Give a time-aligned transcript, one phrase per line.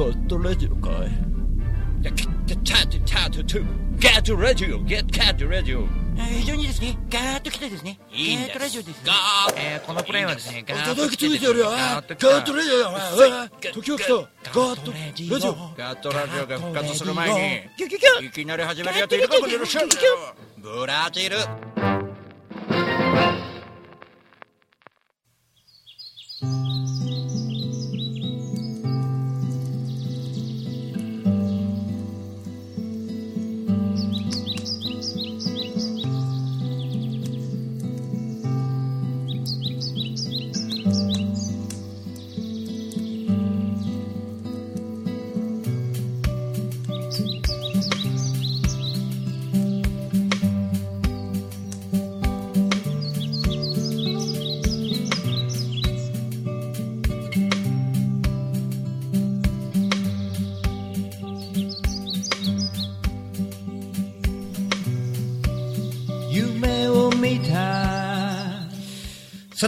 [0.00, 1.10] ガットラジオかい
[2.00, 2.22] ゲッ
[4.22, 8.48] トラジオゲットラジオ非常にですね、ガーッと来てですね、いいんです。
[8.48, 9.02] ガーッとラジオですね。
[9.04, 11.48] ガーッえーこのプレイはですね、ガーッと来てですね。
[11.60, 12.90] ガーッと来ガたットラジオよ
[13.74, 17.84] 時が来たガットラジオガットラジオが復活する前に
[18.24, 19.38] いきなり始めるやついるか。
[19.38, 19.88] もしれません
[20.56, 21.36] ブラジル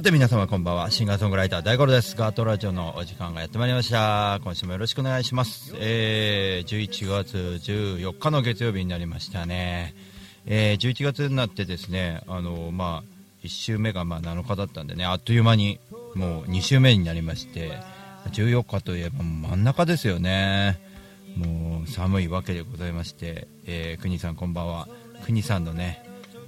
[0.02, 0.90] て皆様こんばんは。
[0.90, 2.16] シンガーソングライター大五郎です。
[2.16, 4.40] ガートラジオのお時間がやってまいりました。
[4.42, 5.74] 今週もよろしくお願いします。
[5.78, 9.94] えー、11月14日の月曜日になりましたね。
[10.44, 15.78] えー、11月になってですね、あの、まあ、1週目がまあ7日だったんでね、あっという間に
[16.16, 17.78] もう2週目になりまして、
[18.32, 20.80] 14日といえば真ん中ですよね。
[21.36, 24.88] もう寒いわけでございまして、えー、国さんこんばんは。
[25.24, 26.02] 国さんのね、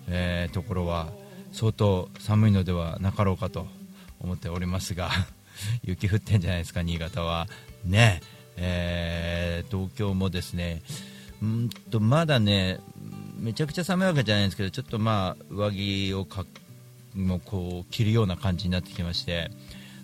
[0.08, 1.12] えーところは
[1.55, 3.66] 相当寒いのではなかろうかと
[4.20, 5.10] 思っておりますが
[5.84, 7.48] 雪降ってんじゃないですか新潟は。
[7.84, 8.20] ね
[8.56, 10.83] えー東京もですね
[11.42, 12.78] うんとまだね
[13.38, 16.44] めちゃくちゃ寒いわけじゃないんですけどちょっとまあ上着をか
[17.14, 19.50] もこう着るような感じになってきまして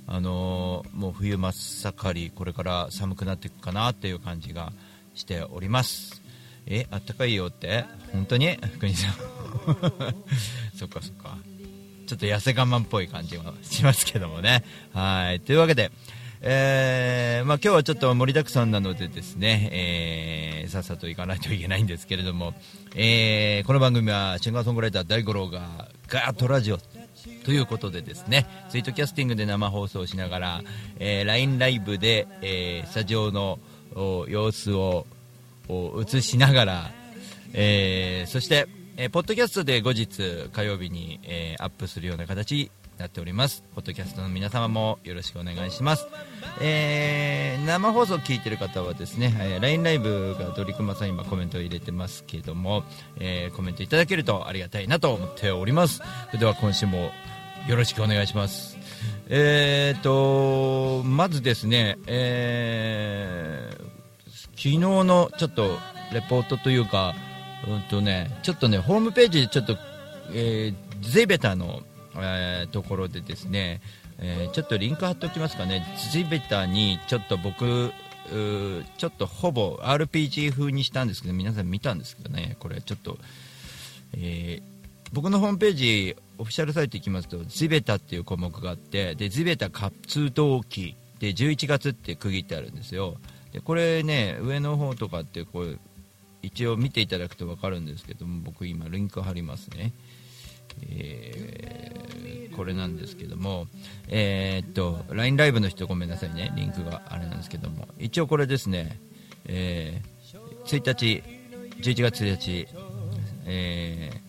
[0.06, 4.72] あのーもう冬真っ盛りこれから寒くなっていくかなっていう感じが
[5.14, 6.20] しております。
[6.66, 7.84] えあったかいよって？
[8.12, 8.56] 本当に？
[8.78, 9.14] 国さん
[10.76, 11.36] そっかそっか。
[12.06, 14.64] ちょっと痩せ我慢っぽい感じもしますけどもね。
[14.92, 15.40] はい。
[15.40, 15.90] というわけで
[16.42, 22.54] えーまあ、今日はちょっと盛りだくさんなのでですね、えーさっさと行かないといけないんですけれども、
[22.94, 26.78] えーこの番組はシンガーソングライター大五郎がガーッとラジオ
[27.44, 30.62] ということでですねツイートキャスティングで生放送しながら、
[30.98, 33.58] え LINE ライブで、えスタジオの
[33.94, 35.06] 様子を
[35.70, 36.90] を映しながら、
[37.52, 38.66] えーそして、
[38.96, 43.64] えーポッドキャストで後日火曜日に、えーアップするような形になっております。
[43.74, 46.06] ポッドキャストの皆様もよろしくお願いします、
[46.60, 52.84] えー生放送を聞いてる方はですね、えー LINE ライブがドリクマさん今コメントを入れてますけども、
[53.18, 56.02] えーコメントいただけるとありがたいなと思っております。
[56.26, 57.10] それでは今週も
[57.68, 58.76] よろしくお願いします。
[59.28, 63.89] えーとまずですね、えー
[64.60, 65.78] 昨日のちょっと
[66.12, 67.14] レポートというか、
[67.66, 69.78] うんとね、ちょっとね、ホームページでちょっと、
[70.34, 71.80] えーゼベタの、
[72.14, 73.80] えーところでですね、
[74.18, 75.82] えーちょっとリンク貼っておきますかね、
[76.12, 77.90] ゼベタにちょっと僕、
[78.98, 83.16] ちょっとほぼ RPG 風にしたんですけど、皆さん見たんですけどね、これちょっと、
[84.18, 84.70] えー
[85.12, 93.16] 僕のホームページ、オフィシャルサイト行きますと、ゼベタっていう項目があって、でゼベタ活動期で11月って区切ってあるんですよ。
[93.52, 95.78] でこれね、上の方とかってこう
[96.42, 99.92] 一応見ていただくと分かるんですけども、僕今リンク貼りますね。
[100.82, 102.00] えー
[102.56, 103.68] これなんですけども、
[104.08, 108.98] えーっと、LINE ライブの人ごめんなさいね、リンクがあれなんですけども、一応これですね、
[109.46, 111.22] えー1日、
[111.80, 112.68] 11月1日、
[113.46, 114.20] えー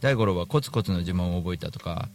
[0.00, 2.08] 大五郎はコツコツの呪文を覚えたとか、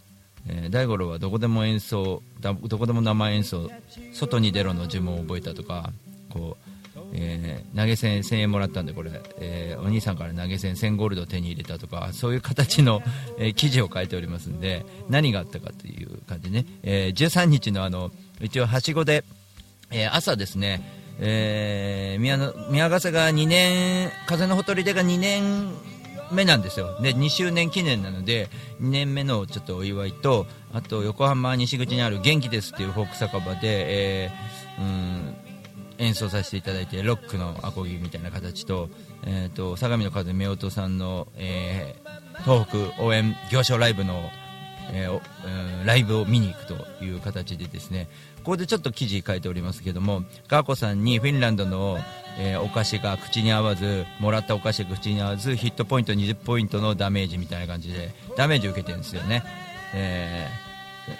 [0.47, 3.71] えー大五郎はどこでも演奏どこでも生演奏
[4.13, 5.91] 外に出ろの呪文を覚えたとか
[6.33, 6.57] こ
[6.95, 13.01] う、えー投げ銭1000円もらったんでこれ、えーお兄さんから投げ銭1000ゴールド手に入れたとかそういう形の、
[13.37, 18.11] えー記事を書いておりますんで何があったかという感じね、えー13日のあの
[18.41, 19.23] 一応はしごで、
[19.91, 20.81] え朝ですね、
[21.19, 25.71] えー宮の宮ヶ瀬が2年風のほとりでが2年
[26.31, 26.99] 目なんですよ。
[27.01, 28.49] で2周年記念なので
[28.81, 35.35] 2年目のちょっとお祝いとあと横浜西口にある元気ですっていうフォーク酒場で、えーうん
[36.03, 38.89] 演奏させていただいてロックのアコギみたいな形と,、
[39.25, 42.13] えー、と相模の風夫婦さんの、えー
[42.45, 44.31] 東北応援行商ライブの、
[44.91, 45.19] えーおう
[45.83, 48.07] んライブを見に行くという形でですね
[48.37, 51.99] ここでちょっと記事書いておりますけどもガーコさんにフィンランドの、
[52.39, 59.43] えーお菓子が口に合わずもらったお菓子が口に合わずヒットポイント20ポイントのダメージみたいな感じでダメージを受けてるんですよね、
[59.93, 60.72] えー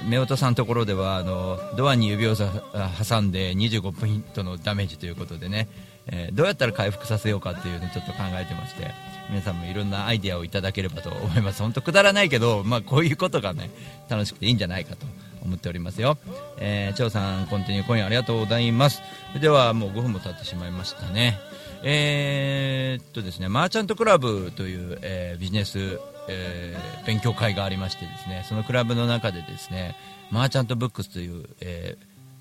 [0.08, 5.68] 夫婦さんのところではあのドアに指を挟んで25ポイントのダメージということでね、
[6.08, 8.92] えー、どうやったら回復させようかっていうのをちょっと考えてまして
[9.30, 11.62] 皆さんもいろんなアイデアをいただければと思います。
[11.62, 13.70] 本当くだらないけど、まあ、こういうことがね
[14.10, 15.06] 楽しくていいんじゃないかと
[15.44, 16.18] 思っておりますよ、
[16.58, 19.02] えー、張さんコンティニューコインありがとうございます。
[19.40, 21.38] ではもう5分も経ってしまいましたね。
[21.84, 29.96] えー、っとですねマーチャントクラブという、えー、ビジネスえー、勉強会がありましてですねそのクラブの中でですね
[30.31, 31.98] マーチャントブックスという、え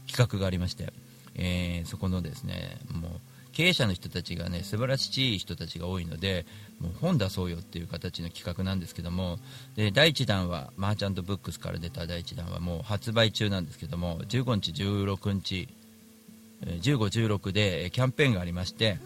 [0.07, 0.93] ー、企画がありまして、
[1.35, 3.11] えー、そこのですねもう
[3.53, 6.47] 経営者の人たちがね素晴らしい人たちが多いので
[6.81, 9.39] もう本出そうよっていう形の企画なんですけども
[9.77, 15.69] で第1弾はマーチャントブックスから出た第1弾はもう発売中なんですけども15日16日
[16.65, 18.99] 15、16でキャンペーンがありまして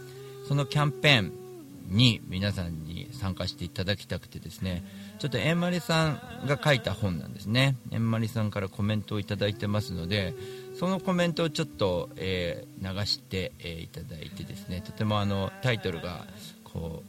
[0.46, 1.45] そのキャンペーン
[1.88, 4.84] に皆さんに参加していただきたくてですね
[5.18, 7.76] ちょっとえんまりさんが書いた本なんですね。
[7.90, 10.34] えんまりさんからコメントをいただいてますので
[10.78, 16.26] そのコメントをちょっと、えー、流して、えー、いただいてですねとてもあのタイトルが
[16.64, 17.02] こ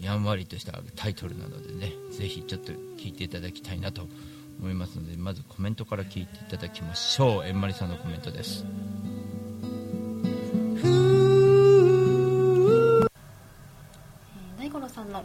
[0.00, 4.02] うやんわりとしたタイトルなのでねぜひちょっと聞いていただきたいなと
[4.60, 7.46] 思いますのでまずコメントから聞いていただきましょう。
[7.46, 8.64] えんまりさんのコメントです。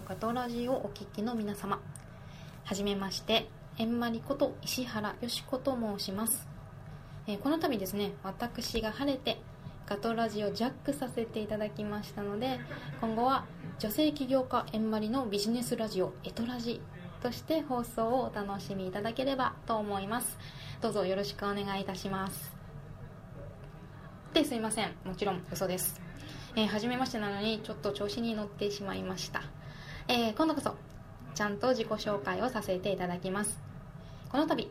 [0.07, 1.79] ガトラジをお聞きの皆様。
[2.65, 3.47] はじめまして
[3.77, 6.47] えんまりこと石原よしこと申します、
[7.27, 9.39] えー、この度ですね私が晴れて
[9.85, 12.59] ガトラジをジャックさせていただきましたので
[13.01, 13.45] 今後は
[13.79, 16.81] 女性起業家えんまりのビジネスラジオエトラジ
[17.21, 20.37] として放送をお楽しみいただければと思います。
[20.81, 22.51] どうぞよろしくお願いいたします。
[24.33, 24.91] ですいません。
[25.05, 26.01] もちろん嘘です。
[26.55, 29.41] えー、初めましてなのにちょっと調子に乗ってしまいました。
[30.07, 30.75] えー、今度こそ
[31.33, 33.59] ちゃんと自己紹介をさせていただきます。
[34.29, 34.69] この度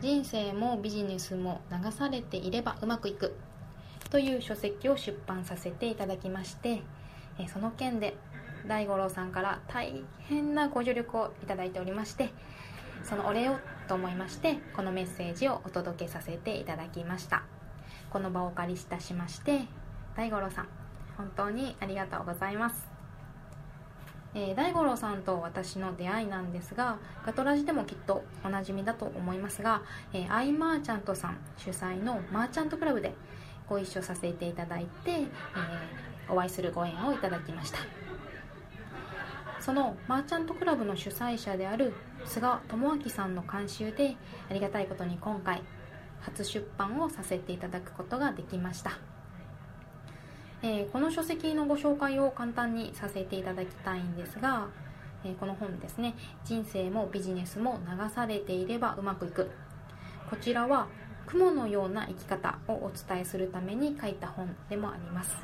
[0.00, 3.34] 人生もビジネスも流されていればうまくいく
[4.10, 6.82] という書籍を出版させていただきまして、
[7.38, 8.16] えその件で
[8.66, 12.30] 大五郎さんから大変なご助力をいただいておりまして
[13.04, 13.56] そのお礼を
[13.88, 17.42] と思いましてこのメッセージをお届けさせていただきました。
[18.10, 19.62] この場をお借りいたしまして
[20.16, 20.68] 大五郎さん
[21.16, 22.95] 本当にありがとうございます。
[24.38, 33.14] えー、大五郎さんと私の出会いなんですがガトラジでもきっとおなじみだと思いますが、えー、アイマーチャントさん主催のマーチャントクラブで
[33.66, 37.78] ご一緒させていただいて、えー、お会いするご縁をいただきました。
[39.58, 41.92] そのマーチャントクラブの主催者である
[42.24, 44.14] 菅智明さんの監修で
[44.48, 45.62] ありがたいことに今回
[46.20, 49.15] 初出版をさせていただくことができました。
[50.68, 54.66] えー、この書籍のご紹介を簡単にさせていただきたいんですが、
[55.22, 56.16] えー、この本ですね。
[56.44, 59.48] 人生もビジネスも流されていればうまくいく。
[60.28, 60.88] こちらは
[61.24, 65.36] 雲のような生き方をお伝えするために書いた本でもあります。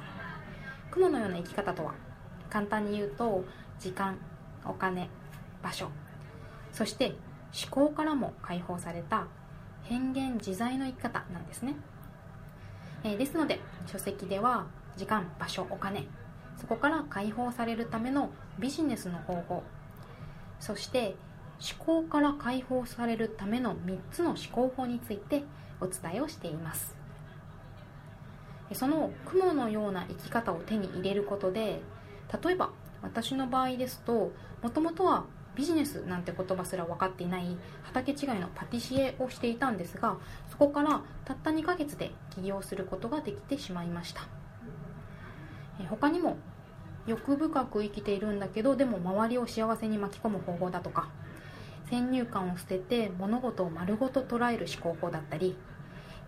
[0.90, 1.94] 雲のような生き方とは
[2.50, 3.44] 簡単に言うと
[3.78, 4.18] 時間
[4.64, 5.08] お金
[5.62, 5.86] 場所。
[6.72, 7.14] そして
[7.70, 9.28] 思考からも解放された
[9.84, 11.76] 変幻自在の生き方なんですね、
[13.04, 14.66] えー、ですので書籍では
[14.96, 16.06] 時間場所お金。
[16.56, 19.62] そこから解放されるためのビジネスの方法。
[20.60, 21.16] そして
[21.78, 25.44] 思考から解放されるための3つの思考法について
[25.80, 27.02] お伝えをしています。
[28.74, 31.80] その雲のような生き方を手に入れることで
[32.42, 32.70] 例えば
[33.02, 35.24] 私の場合ですともともとは
[35.54, 40.16] ビジネスなんて言葉すら分かっていない畑違いのパティシエをしていたんですが
[40.50, 44.41] そこからたった2ヶ月で起業することができてしまいました。
[45.88, 46.36] 他にも
[47.06, 51.08] 欲深く生きているんだけどでも周りを幸せに巻き込む方法だとか
[51.90, 55.56] 先入観を捨てて物事を丸ごと捉える思考法だったり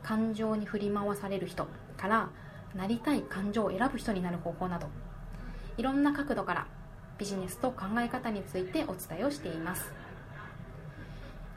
[0.02, 2.28] 感情に振り回される人から
[2.74, 4.88] なりたい感情を選ぶ人になる方法など
[5.76, 6.66] いろんな角度から
[7.18, 9.92] ビジネスと考え方についてお伝えをしています。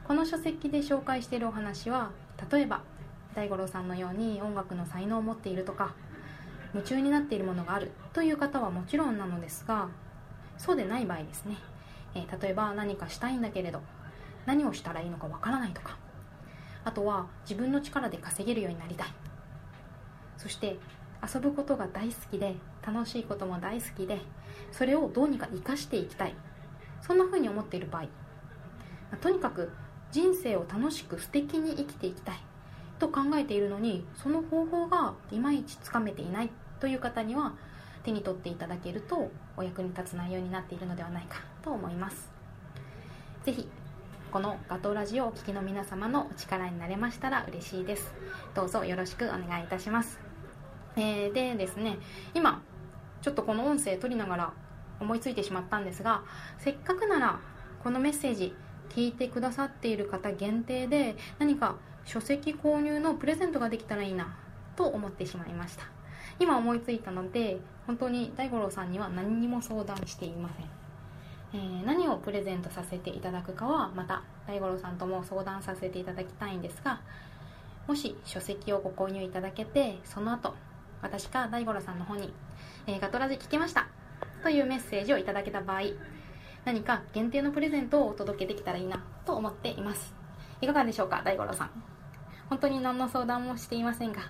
[0.08, 2.12] この書籍で紹介しているお話は
[2.50, 2.80] 例えば
[3.34, 5.94] 大五郎さんのように音楽の才能を持っているとか
[6.74, 9.88] 夢中になっているものがあるという方はもちろんなのですが
[10.58, 11.56] そうでない場合ですね、
[12.14, 13.80] えー、例えば何かしたいんだけれど
[14.46, 15.96] 何をしたらいいのかわからないとか
[16.84, 19.08] あとは自分の力で稼げるようになりたい。
[20.38, 20.78] そして
[21.22, 22.54] 遊ぶことが大好きで
[22.86, 24.20] 楽しいことも大好きで
[24.70, 26.34] それをどうにか生かしていきたい。
[27.02, 28.06] そんな風に思っている場合
[29.20, 29.70] とにかく
[30.10, 32.47] 人生を楽しく素敵に生きていきたい。
[32.98, 36.50] と考えているのにその方法がいまいちつかめていない
[36.80, 37.54] という方には
[38.04, 42.30] 手に取っていただけるとお役に立つ内容になっているのではないかと思います。
[43.44, 43.68] 是非
[44.30, 48.12] このガトーラジオをお聞きの皆様のお力になれましたら嬉しいです。
[48.54, 50.18] どうぞよろしくお願いいたします、
[50.96, 51.98] えー、でですね
[52.34, 52.62] 今
[53.22, 54.52] ちょっとこの音声取りながら
[55.00, 56.22] 思いついてしまったんですが
[56.58, 57.40] せっかくなら
[57.82, 58.54] このメッセージ
[58.90, 61.76] 聞いてくださっている方限定で何か
[62.08, 64.34] 書籍購入のプレゼントができたらいいな
[64.76, 65.84] と思ってしまいました。
[66.40, 70.62] 今思いついたので本当に大五郎さんには何にも相談していませ
[71.58, 77.00] ん、えー、何をプレゼントさせていただくかはまた大五郎さんとも相談させていただきたいんですが
[77.86, 80.54] もし書籍をご購入いただけてその後
[81.02, 82.32] 私か大五郎さんの方に、
[82.86, 83.88] えー、ガトラジ聞きました
[84.42, 85.82] というメッセージをいただけた場合
[86.64, 90.12] 何か限定のプレゼントをお届けできたらいいなと思っています。
[90.60, 91.97] いかがでしょうか大五郎さん。
[92.48, 94.22] 本当に何の相談もしていませんが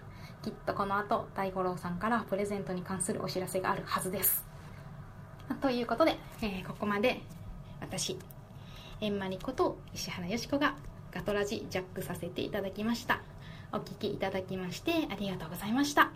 [0.43, 4.47] きっとこの後大五郎さんからプレゼントに関するお知らせがあるはずです。
[5.61, 7.21] ということで、えー、ここまで
[7.81, 8.19] 私
[9.01, 10.77] えんまりこと石原よしこが
[11.11, 13.23] ガトラジジャックさせていただきました。
[13.73, 16.13] お聴きいただきましてありがとうございました。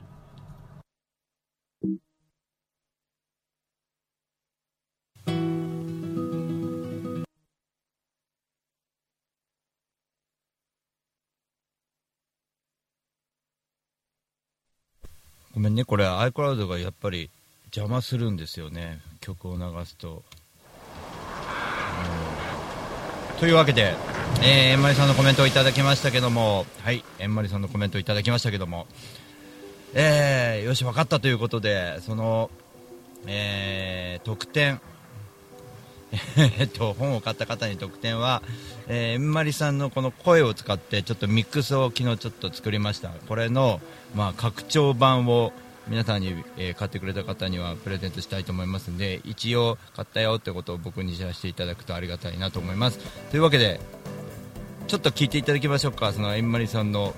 [15.54, 15.84] ごめんね。
[15.84, 17.30] これ iCloud がやっぱり
[17.66, 19.00] 邪魔するんですよね。
[19.20, 20.22] 曲を流すと、
[23.34, 23.94] うん、というわけで、
[24.42, 26.64] えー、えんまりさんのコメントをいただきましたけども。
[26.82, 28.86] はいえんまりさんのコメントをいただきましたけども。
[29.94, 32.50] えー、よし分かったということでその、
[33.26, 34.80] えー、特典。
[36.58, 38.42] えっと、本を買った方に特典は、
[38.94, 43.08] えー、まりさんのこの声を使ってちょっとミックスを昨日ちょっと作りました。
[43.08, 43.80] これの、
[44.14, 45.54] まあ、拡張版を
[45.88, 52.98] 皆さんに、えー、買ってくれた方にはプレゼントしたいと思いますので一応買ったよってことを僕に知らせていただくとありがたいなと思います。
[53.30, 53.80] というわけで
[54.88, 57.14] ちょっと聞いていただきましょうかそのえんまりさんの、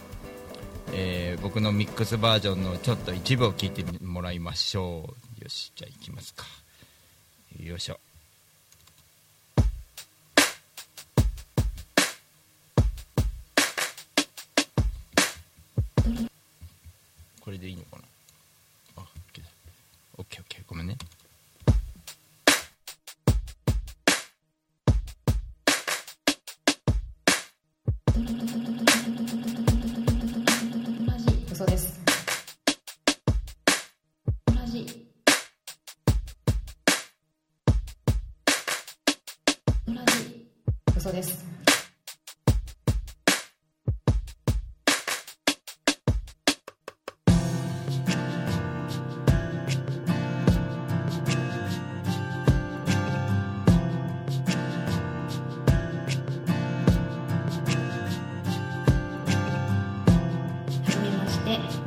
[0.92, 5.42] えー、僕のミックスバージョンのちょっと一部を聞いてもらいましょう。
[5.42, 6.44] よしじゃあいきますか。
[7.58, 7.98] よいしょ
[17.44, 18.02] これでいいのかな？
[18.96, 19.48] あ OK だ
[20.16, 20.96] OKOK ごめんね。
[61.60, 61.83] it.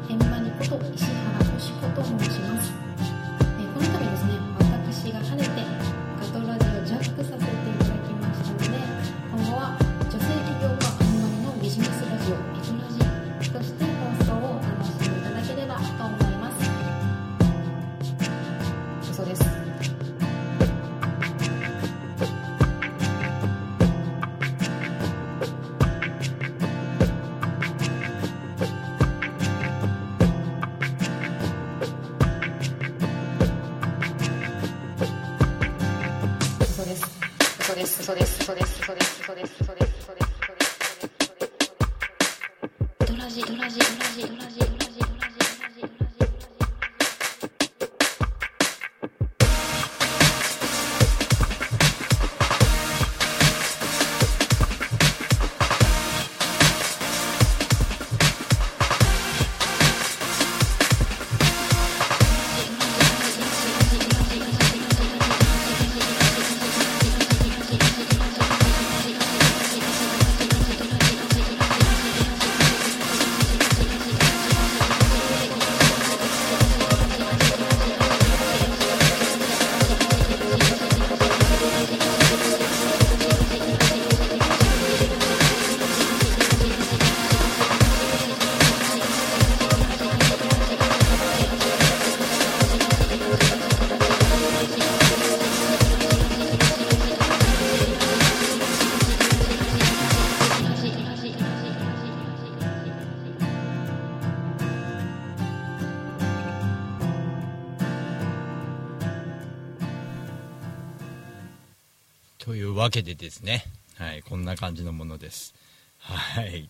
[112.47, 113.65] というわけでですね、
[113.97, 115.53] はい、こんな感じのものです。
[115.99, 116.69] はい。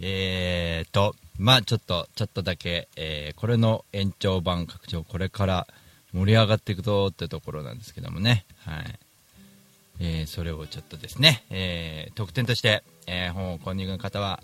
[0.00, 5.68] えーと、まあちょっと、ちょっとだけ、えーこれの延長版拡張、これから
[6.12, 8.44] 盛り上がっていくぞってところなんですけどもね。
[8.66, 8.98] はい。
[10.00, 14.42] えーそれをちょっとですね、えー特典として、えー本を購入の方は、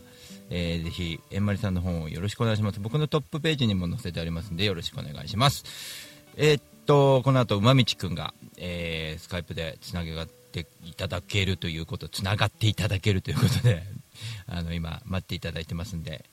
[0.48, 2.78] えーぜひ、えんまりさんの本をよろしくお願いします。
[2.78, 5.64] 僕のトップページにも載せてありますんで、よろしくお願いします。
[6.36, 13.84] えーっと、この後、馬道くんが、えースカイプでつなげがっていただけるということ、つながっていただけるということで、
[14.48, 16.24] あの、今、待っていただいてますんで、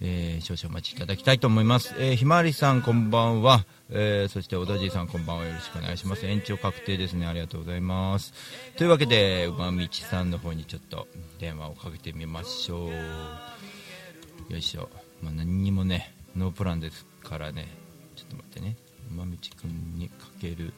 [0.00, 1.94] えー少々お待ちいただきたいと思います。
[1.96, 3.64] えーひまわりさん、こんばんは。
[3.88, 5.44] えそして、小田じさん、こんばんは。
[5.46, 6.26] よろしくお願いします。
[6.26, 7.24] 延長確定ですね。
[7.24, 8.34] ありがとうございます。
[8.76, 14.52] というわけで、馬道さんの方にちょっと電話をかけてみましょう。
[14.52, 14.90] よいしょ。
[15.22, 17.66] まあ、何にもね、ノープランですからね。
[18.14, 18.76] ちょっと待ってね。
[19.10, 19.30] 馬道
[19.60, 20.72] くんにかける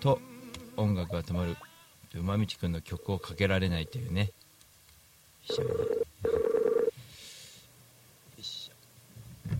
[0.00, 0.20] と、
[0.76, 1.56] 音楽が止まる。
[2.14, 4.22] 馬道くんの曲をかけられないというね。
[4.22, 4.28] よ
[5.48, 5.62] いしょ。
[5.62, 5.70] よ
[8.38, 9.54] いしょ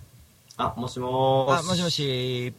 [0.56, 1.66] あ、もしもーし。
[1.66, 2.52] あ、もしもし。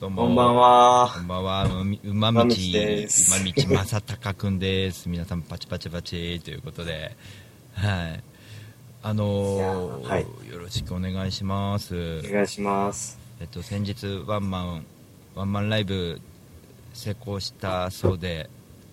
[0.00, 0.22] どうも。
[0.22, 1.10] こんばんは。
[1.14, 1.64] こんばんは。
[2.04, 5.08] 馬道、馬道正隆くんです。
[5.10, 7.16] 皆さんパチパチパチということで、
[7.74, 8.24] はい。
[9.06, 12.20] あのーはいよろしくお願いします。
[12.24, 13.23] お願いします。
[13.40, 14.86] えっと、先日ワンマン、
[15.34, 16.20] ワンマンライブ
[16.92, 18.48] 成功したそうで、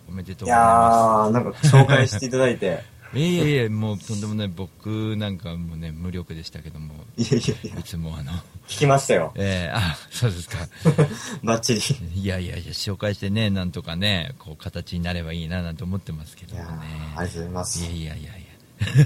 [0.09, 2.77] おめでとうございいやまー、なんか紹介していただいて。
[2.77, 2.91] す。
[3.13, 8.31] いえいえいえ、もうとんでもない、僕なんかもね、無力でしたけども、いやいやいやい、つもあの、
[8.69, 9.33] 聞きましたよ。
[9.35, 10.57] えー、あ、そうですか。
[11.43, 11.81] バッチリ。
[12.21, 16.87] いやいやいや、紹介してね、なんとかね、こう、形になればいいななんて思ってますけどいやもね。
[17.15, 17.91] ー、ありがとうございますいや。
[17.91, 18.47] いやいやい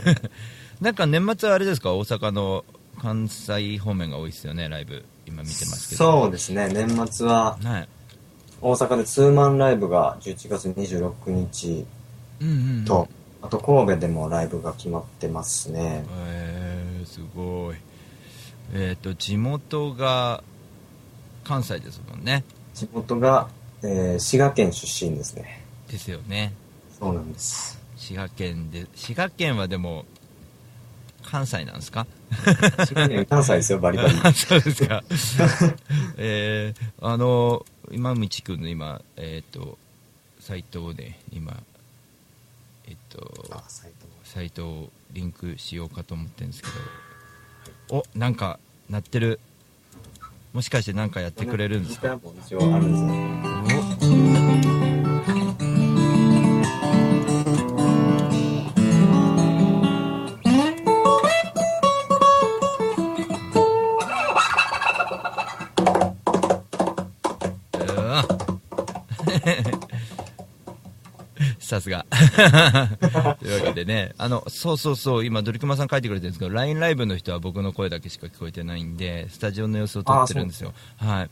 [0.06, 0.16] や。
[0.82, 2.64] なんか年末はあれですか、大阪の
[3.06, 5.06] 関西方面が多いですよね、ライブ。
[5.28, 6.22] 今見てますけど。
[6.22, 7.90] そうですね、年末ははい。
[8.60, 11.86] 大阪でツーマンライブが11月26日
[12.42, 12.86] うんうんうん。
[12.86, 13.08] と、
[13.44, 16.04] あと神戸でもライブが決まってますね。
[16.10, 17.76] えー、すごい。
[18.74, 20.44] えっ、と、地元が
[21.44, 22.44] 関西ですもんね。
[22.74, 23.50] 地元が、
[23.84, 25.64] えー滋賀県出身ですね。
[25.92, 26.54] ですよね。
[26.98, 27.80] そうなんです。
[27.98, 30.06] 滋賀県で、滋賀県はでも、
[31.26, 32.06] 関西なんですか？
[33.30, 34.20] 関西ですよ、バリバリ。
[34.24, 35.04] あ そうですか。
[36.18, 39.78] えー、あの、今道くんの今、えっ、と、
[40.40, 41.56] サイトをね、今、
[42.88, 44.08] えっ、と、あ、サイト。
[44.24, 46.68] サイトをリンクしようかと思ってるんですけ
[47.90, 48.60] ど、お、なんか、
[48.90, 49.40] 鳴ってる。
[50.54, 52.12] もしかしてなんかやってくれるんですか？
[52.14, 52.62] あるんですよ。
[71.86, 72.06] さすが。
[73.38, 80.74] というわけでね、あの、そうそうそう、今、ドリクマさん書いてくれてるんですけど、LINE ライブの人は僕の声だけしか聞こえてないんで、スタジオの様子を撮ってるんですよ。
[80.98, 81.30] はい。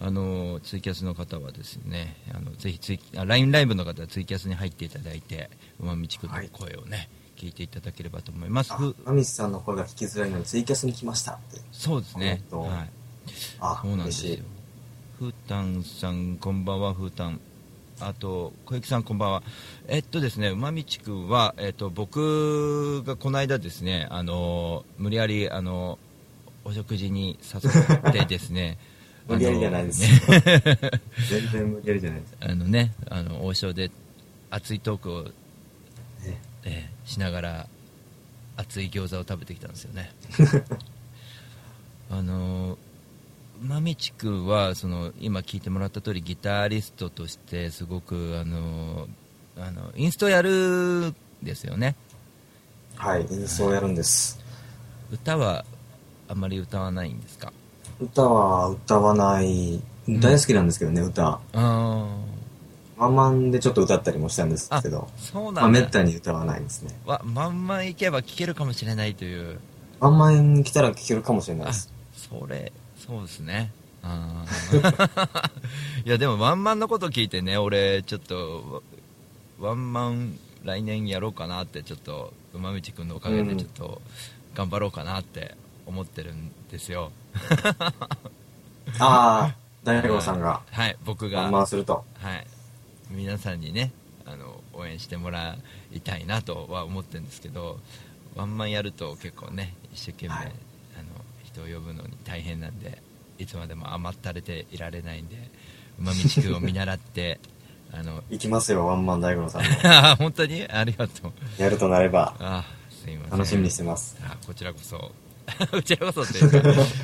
[0.00, 8.72] あの、ツイキャスの方はですね、あの、ぜひツイ、あ LINE ライブの方はツイキャスに入っていただいて、馬道くんの声をね、聞いていただければと思います。
[8.72, 11.60] あふ、マミスさんの声が聞きづらいのでツイキャスに来ましたって。
[11.72, 12.42] そうですね。
[12.50, 12.90] はい。
[13.60, 14.36] あ、そうなんですよ。
[15.18, 17.40] ふーたんさん、こんばんは、ふーたん。
[18.00, 19.42] あと、小雪さん、こんばんは。
[19.88, 25.98] えっとですね、馬道くんは、えっと、僕がこの間ですね、あの、無理やり、あの、
[26.64, 27.70] お食事に誘
[28.10, 28.78] ってですね、
[29.26, 30.20] 無理やりじゃないですね
[31.28, 32.36] 全然無理やりじゃないです。
[32.40, 33.90] あのね、あの、王将で
[34.50, 35.32] 熱いトークを、ね
[36.64, 37.66] えーしながら、
[38.58, 40.12] 熱い餃子を食べてきたんですよね。
[42.10, 42.76] あの
[43.62, 49.08] 馬道くんはその今聞いてもらった通りギタリストとしてすごくあの
[49.56, 50.50] あのインストやる
[51.08, 51.96] んですよね。
[52.94, 54.38] はい、インストをやるんです。
[55.10, 55.64] 歌は
[56.28, 57.52] あんまり歌わないんですか？
[58.00, 61.40] 歌は歌わない、大好きなんですけどね、歌。
[61.52, 62.06] あ
[62.96, 66.96] ワンマンでちょっと歌ったりもしたんですあけど、そうまあ、めったに歌わないですね。
[67.06, 69.58] わまんまん行けば聴けるかもしれないという。
[70.00, 71.92] ワンマン来たら聴けるかもしれないあです。
[72.14, 72.72] それ
[73.08, 73.72] そうですね。
[74.02, 75.50] あー。
[76.06, 78.82] いやでもワンマンのこと聞いてね俺ちょっと
[79.58, 84.02] ワワンマン来年やろうかなってちょっと馬道くんのおかげでちょっと
[84.54, 87.10] 頑張ろうかなって思ってるんですよ、
[88.98, 90.60] ああ、大五郎さんが。
[90.70, 91.44] はい僕が。
[91.44, 92.04] ワンマンすると。
[92.20, 92.46] はい、
[93.10, 93.90] 皆さんにね
[94.26, 95.56] あの応援してもら
[95.92, 97.80] いたいなとは思ってるんですけど
[98.36, 100.52] ワンマンやると結構ね一生懸命、はい
[101.58, 103.02] 人を呼ぶのに大変なんで
[103.38, 105.36] いつまでも甘ったれていられないんで
[105.98, 107.40] 馬道くんを見習って
[107.90, 109.68] あの行きますよ、ワンマン大五郎さんの。
[109.84, 110.62] あ 本当に？
[110.68, 111.62] ありがとう。
[111.62, 113.38] やるとなれば、あすいません。
[113.38, 114.14] 楽しみにしてます。
[114.22, 115.10] あこちらこそ。
[115.72, 116.50] こちらこそっていう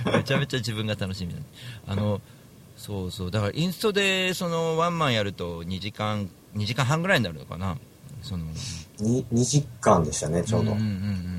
[0.04, 1.40] かめちゃめちゃ自分が楽しみだ
[1.86, 2.20] あの
[2.76, 3.30] そうそう。
[3.30, 7.78] だからインストでそのワンマンやると2時間2時間半ぐらいになるのかな？
[8.22, 8.44] その
[9.00, 10.74] に2時間でしたね、ちょうど。
[10.74, 11.33] んんうんうん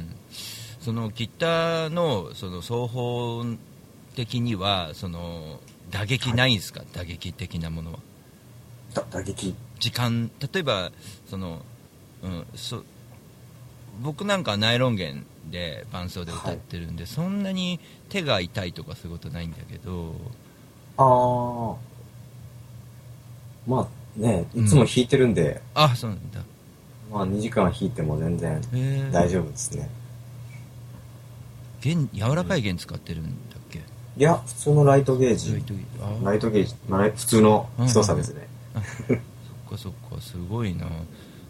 [0.86, 3.44] そのギターのその奏法
[4.16, 8.00] 的にはその打撃ないんですか、打撃的なものは。
[8.94, 9.56] だ打撃。
[9.80, 10.92] 時間例えば
[11.28, 11.64] その、
[12.22, 12.84] うん、そ
[14.04, 20.14] 僕なんかはナイロン弦で伴奏で歌ってるんで、そんなに手が痛いとかそういうことないんだけど。
[20.98, 21.78] ああ。
[23.66, 26.42] まあね、いつも弾いてるんで、あそうなんだ。
[27.12, 28.62] まあ2時間弾いても全然
[29.12, 29.90] 大丈夫ですね。
[31.86, 33.32] 弦柔らかい弦使ってるんだっ
[33.70, 33.78] け、
[34.18, 35.52] いや、普通のライトゲージ。
[35.52, 35.62] ライ。
[35.62, 36.26] トあー。
[36.26, 38.48] ライトゲージ、まあ、普通の太さですね。
[39.08, 39.18] そっ
[39.70, 40.20] かそっか。
[40.20, 40.88] すごいな。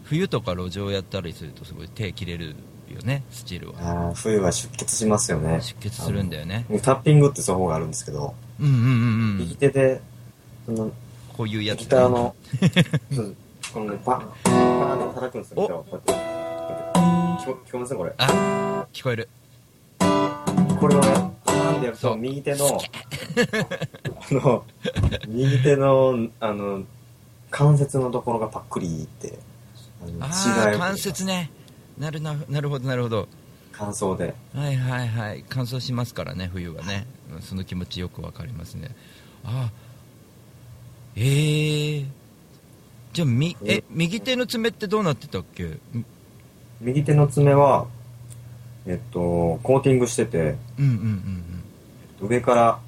[0.04, 2.56] 冬とか路上やったりするとすごい手切れる
[2.90, 3.24] よね？
[3.32, 4.14] スチールは。
[4.14, 5.62] 冬は出血しますよね。
[5.62, 6.66] 出血するんだよね。
[6.84, 8.86] タッピングって奏法があるんですけど、うんうんうんう
[9.36, 9.38] ん。
[9.38, 10.02] 右手で、
[10.66, 10.92] その
[11.32, 11.80] こういうやつ。
[11.80, 12.36] ギターの、
[13.16, 13.36] そう
[13.74, 14.52] このね、パン、パ
[14.96, 16.12] ンって叩くんですよ、って。
[16.12, 18.14] 聞こ聞こえますこれ。
[18.18, 19.30] あ聞こえる
[20.76, 21.08] これをね、
[21.46, 22.80] パーンってやると、そう右手の、
[24.30, 24.66] あの、
[25.28, 26.84] 右手の、あの、
[27.52, 29.40] 関節のところがパックリって、
[30.02, 31.50] あのあ血がよくあ関節ね。
[31.98, 33.28] なるななるほどなるほど。
[33.72, 34.34] 乾燥で。
[34.54, 35.46] はいはいはい。
[35.48, 37.06] 乾燥しますからね冬はね。
[37.34, 38.92] うんその気持ちよくわかりますね。
[39.44, 39.72] あ
[41.16, 42.06] ええ
[43.14, 45.78] じゃあみえ右手の爪ってどうなってたっけ？
[46.82, 47.88] 右手の爪は、
[48.88, 50.92] えっと、コーティングしてて、うんうん
[52.20, 52.28] うんうん。
[52.30, 52.80] 上から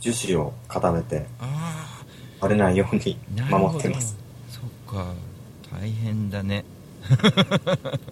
[0.00, 2.02] 樹脂を固めて、あ
[2.40, 3.18] 割れないように
[3.50, 4.16] 守ってます。
[4.48, 5.12] そっか。
[5.72, 6.64] 大変だね。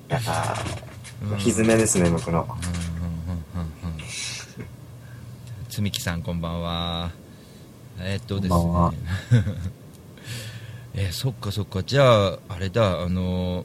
[0.09, 1.33] い やー。
[1.33, 1.39] うん。
[1.39, 2.47] ひずめですね、僕の。
[5.69, 7.11] つみきさんこんばんは。
[8.01, 9.53] えーっとですね。
[10.95, 11.83] えーそっかそっか。
[11.83, 13.65] じゃああれだあの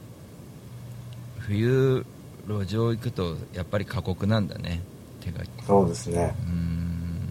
[1.38, 2.04] 冬
[2.48, 4.80] 路上行くとやっぱり過酷なんだね。
[5.20, 6.34] 手がそうですね。
[6.46, 7.28] うーん。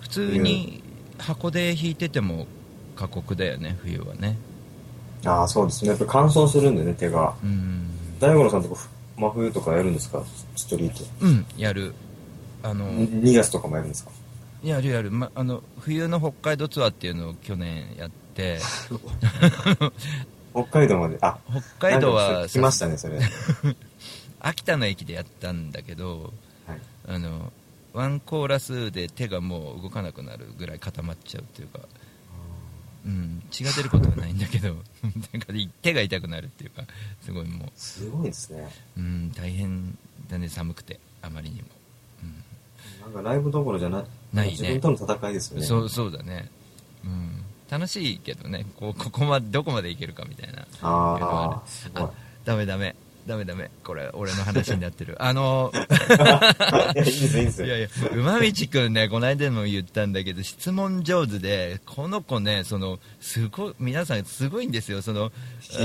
[0.00, 0.82] 普通に
[1.18, 2.46] 箱で弾いてても
[2.96, 4.36] 過酷だよね冬はね。
[5.24, 5.90] ああ、そうですね。
[5.90, 7.34] やっぱ乾燥するんでね、手が。
[7.42, 7.88] うーん。
[8.20, 10.22] 大五郎さんとかふ真冬とかやるんですか？
[10.56, 11.04] ストリート。
[11.20, 11.94] うんやる。
[12.62, 14.10] あの2月とかもやるんですか？
[14.62, 18.60] やるやる、ま、あの冬の北海道ツアーっていうのを去年やって
[20.52, 21.18] 北海道まで。
[21.20, 21.38] あ、
[21.78, 23.18] 北海道は来ましたね、それ。
[23.18, 23.26] はい。
[24.42, 26.32] 秋田の駅でやったんだけど
[27.06, 27.52] あの
[27.92, 31.80] ワンコーラスで手がもう動かなくなるぐらい固まっちゃうっていうか、
[33.06, 34.68] うん、血が出ることはないんだけど
[35.32, 36.82] なんか手が痛くなるっていうか
[37.22, 38.68] すごいもすごいですね。
[38.96, 39.96] う、うん、大変
[40.28, 41.68] だね寒くてあまりにも、
[43.02, 44.04] なんかライブどころじゃない。
[44.32, 45.66] ないね自分との戦いですよね。
[45.66, 46.50] そうそうだね、
[47.04, 51.62] うん、楽しいけどねこうここまでどこまでいけるかみたいなあ
[51.96, 52.10] あ。
[52.44, 52.94] ダメダメ
[53.26, 57.64] ダメダメこれ俺の話になってるあのいや、いいです、いいです。
[57.64, 65.32] いやいや馬道くんねこの間も言ったんだけど質問上手でこの子ねそのすごい皆さんすごいんですよその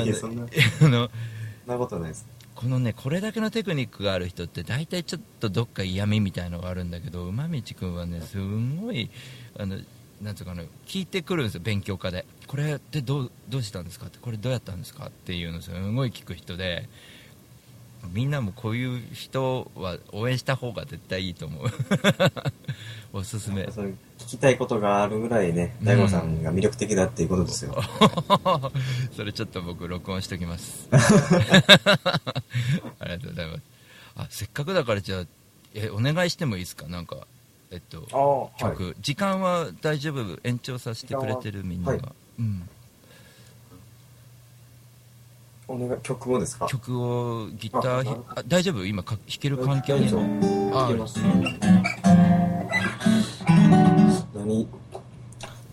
[0.03, 0.45] いやそんな
[0.79, 2.27] そんなことないです。
[2.55, 8.37] このねこれだけのテクニックがある人って大体ちょっとどっか嫌味みたいのがあるんだけど馬道くんはねす
[8.81, 9.09] ごい
[9.57, 9.77] あの
[10.21, 12.25] なんつうかな聞いてくるんですよ勉強家で。
[12.47, 14.17] これってどうどうしたんですかって。
[14.19, 16.87] これどうやったんですかっていうのすごい聞く人で
[18.13, 21.67] みんなもこういう人は応援した方が絶対いいと思う。
[23.13, 23.63] おすすめ。
[23.63, 23.95] 聞
[24.27, 27.75] きたいことがあるぐらいね、大悟さんが魅力的だっていうことですよ。
[29.15, 30.87] それちょっと僕録音しときます。
[30.91, 30.97] あ
[33.05, 33.61] りがとうございます。
[34.15, 35.25] あせっかくだからじゃあ
[35.73, 36.87] えお願いしてもいいですか？
[36.87, 37.27] なんか
[37.71, 40.39] えっとああ、曲、時間は大丈夫？
[40.43, 42.03] 延長させてくれてるみんなが、はい。
[42.39, 42.69] うん、
[45.67, 46.67] お願い、曲をですか？
[46.67, 48.85] 曲をギターひあ大丈夫？
[48.85, 50.07] 今か弾ける環境に。
[50.07, 51.19] あ弾けます。
[54.35, 54.67] 何、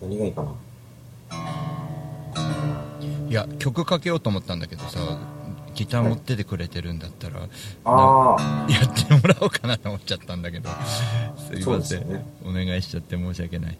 [0.01, 0.53] 何がいいかな？
[3.27, 4.99] いや曲かけようと思ったんだけどさ
[5.75, 7.41] ギター持っててくれてるんだったら、
[7.83, 10.69] ああ、やってもらおうかなと思っちゃったんだけど。
[11.37, 12.25] すいません、ね。
[12.45, 13.77] お願いしちゃって申し訳ない。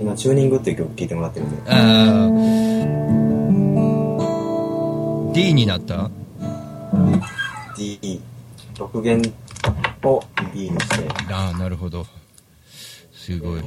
[0.00, 1.70] 今、チューニングっていう曲聴いてもらってるんで。
[1.70, 5.34] あー。
[5.34, 6.10] D になった
[7.76, 8.20] ？D、
[8.74, 9.20] 6弦
[10.04, 10.22] を
[10.54, 12.06] D にして、ああなるほど。
[13.12, 13.62] すごい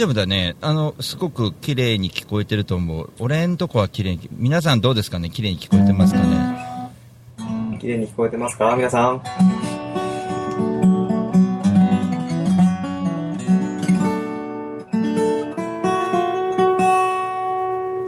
[0.00, 5.30] 丈夫だねあのすごく綺麗に聞こえてると思う俺んとこは綺麗に皆さんどうですかね？
[5.30, 7.78] 綺麗に聞こえてますかね？
[7.80, 8.74] 綺麗に聞こえてますか？
[8.76, 9.22] 皆さん。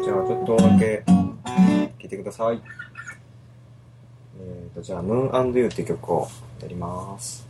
[0.02, 1.02] じゃあ、ちょっとだけ
[1.98, 2.60] 聞いてください。
[4.40, 6.28] えーと、じゃあ、ムーンユーっていう曲を
[6.60, 7.41] やります。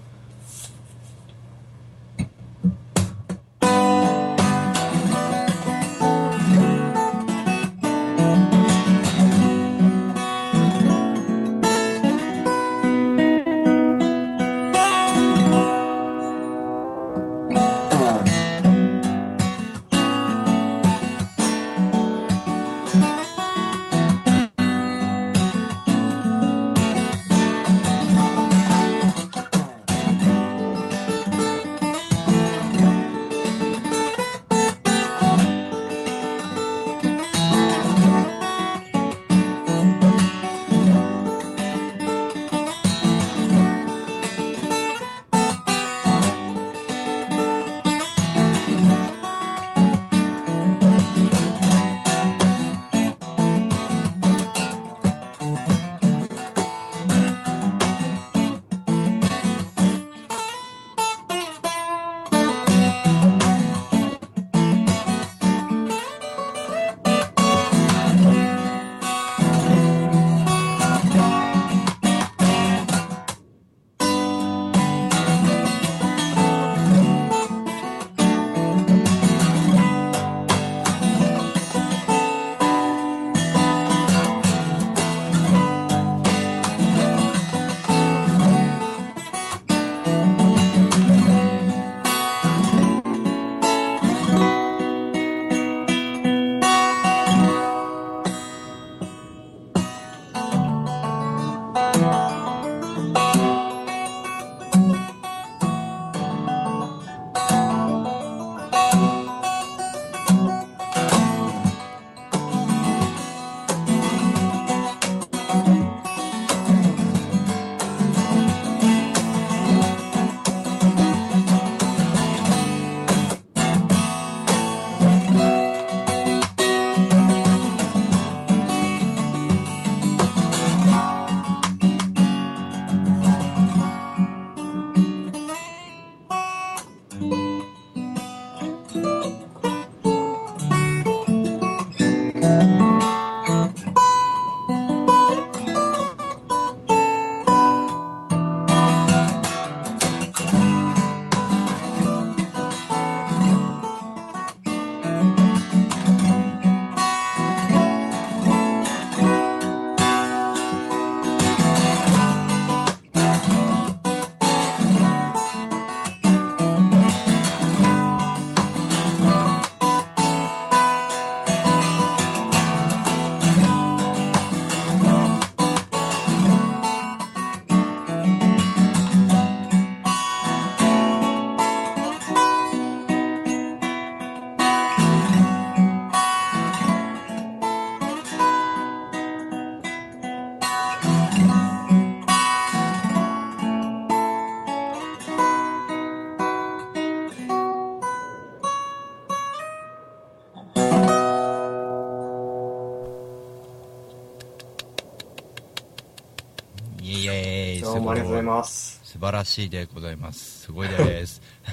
[209.23, 210.63] 晴らしいでございます。
[210.63, 211.41] すごいです。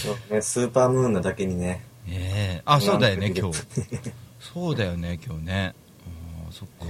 [0.00, 1.84] そうね、スーパームーンなだけにね。
[2.06, 2.62] ええ。
[2.64, 3.58] あそうだよね今日。
[4.38, 5.74] そうだよね今日ね。
[6.46, 6.86] あーそっか。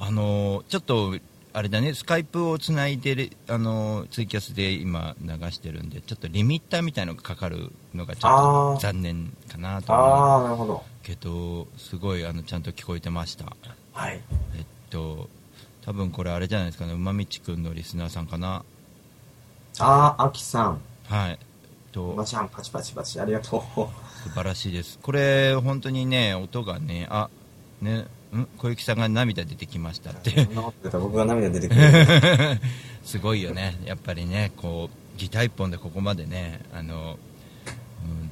[0.00, 1.14] あのーちょっと
[1.54, 10.06] あれだねスカイプをつないでるあのーツイキャスで今流してるんでちょっとリミッターみたいのがかかるのがちょっと残念かなと思う。
[10.06, 10.84] ああ、なるほど。
[11.02, 13.56] けどすごいあのちゃんと聞こえてました。
[13.94, 14.20] はい。
[14.58, 15.30] えっと
[15.88, 16.92] 多分これあれじゃないですかね。
[16.92, 18.62] うまみちくんのリスナーさんかな。
[19.78, 20.80] ああ、アキさん。
[21.08, 21.38] はい。
[21.92, 23.60] とまちゃん、パチパチパチ、ありがとう。
[24.22, 24.98] 素晴らしいです。
[24.98, 27.30] これ本当にね音がねあ
[27.80, 28.00] ね
[28.34, 28.46] ん？
[28.58, 30.46] 小雪さんが涙出てきましたって。
[30.92, 31.80] 僕が涙出てくる。
[33.02, 33.80] すごいよね。
[33.86, 37.18] やっぱりねこうギター一本でここまでねあの、
[38.04, 38.30] うん、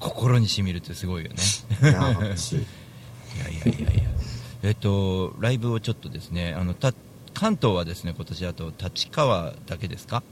[0.00, 1.36] 心にしみるってすごいよね。
[1.80, 4.11] いや いやいやいや
[4.62, 6.92] えっとライブをちょっとですねあのた
[7.34, 10.22] 関東はですね今年あと立川だけですか？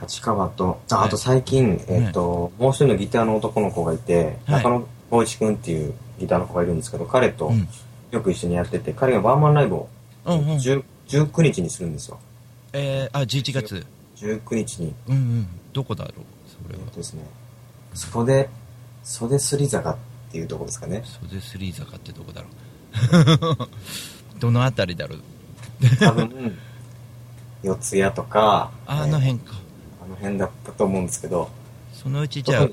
[0.00, 4.64] 立川と、ああと最近、えっ、と、もう一人のギターの男の子がいて、はい。
[4.64, 7.68] 中野光一君っていうギターの子がいるんですけど、彼とうん。
[8.10, 9.88] よく一緒にやってて、彼がワンマンライブを
[10.24, 10.46] うんうん。
[10.56, 12.18] 10 19日にするんですよ。
[12.72, 13.86] えー、あ11月。
[14.16, 14.94] 19日に。
[15.08, 15.46] うんうん。
[15.72, 16.14] どこだろう？
[16.64, 16.82] それは。
[16.84, 17.22] えっとですね、
[17.94, 18.48] 袖、
[19.04, 19.96] 袖すり坂っ
[20.32, 21.02] ていうところですかね。
[21.04, 22.50] 袖スリー坂ってどこだろう？
[24.38, 25.20] どのあたりだろう？
[25.98, 26.58] 多分、
[27.62, 29.54] 四谷とか、あのえー辺か。
[30.04, 31.48] あの辺だったと思うんですけど、
[31.92, 32.68] そのうちじゃあ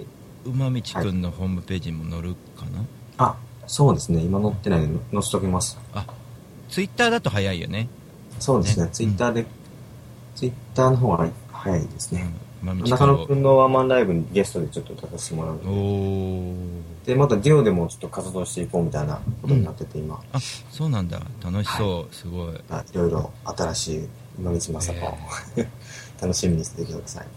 [0.45, 2.83] 馬道くんのホームページにも載るかな、
[3.17, 3.35] あ、
[3.67, 5.77] そうですね、今載ってないので載せときます。
[5.93, 6.05] あ
[6.69, 7.87] ツイッターだと早いよね。
[8.39, 8.91] そうですね、ね。
[8.91, 9.45] ツイッターで、
[10.35, 12.21] ツイッターの方が早いですね。
[12.21, 15.59] 馬道中野くくんんのワンマンライブにゲストでちょっと立たせてもらう
[17.05, 21.21] で、またデュオでもちょっと活動していこうみたいなことになってて、今、あそうなんだ。
[21.43, 22.53] 楽しそう、すごい。
[22.69, 25.17] あいろいろ新しい今光正子を。
[26.21, 27.27] 楽しみにしててください。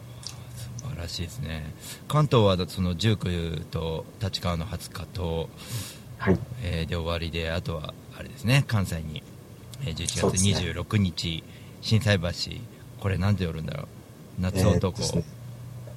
[0.80, 1.72] 素晴らしいですね。
[2.08, 5.48] 関東はその19と立川の20日と、
[6.18, 6.38] はい。
[6.62, 8.64] えーで終わりであとはあれですね。
[8.66, 9.22] 関西に、
[9.85, 10.52] えー11月そうですね。
[10.52, 11.44] 26日、
[11.80, 12.28] 心斎橋。
[13.00, 13.88] これなんて読むんだろう
[14.38, 15.24] 夏えーっ男、とですね、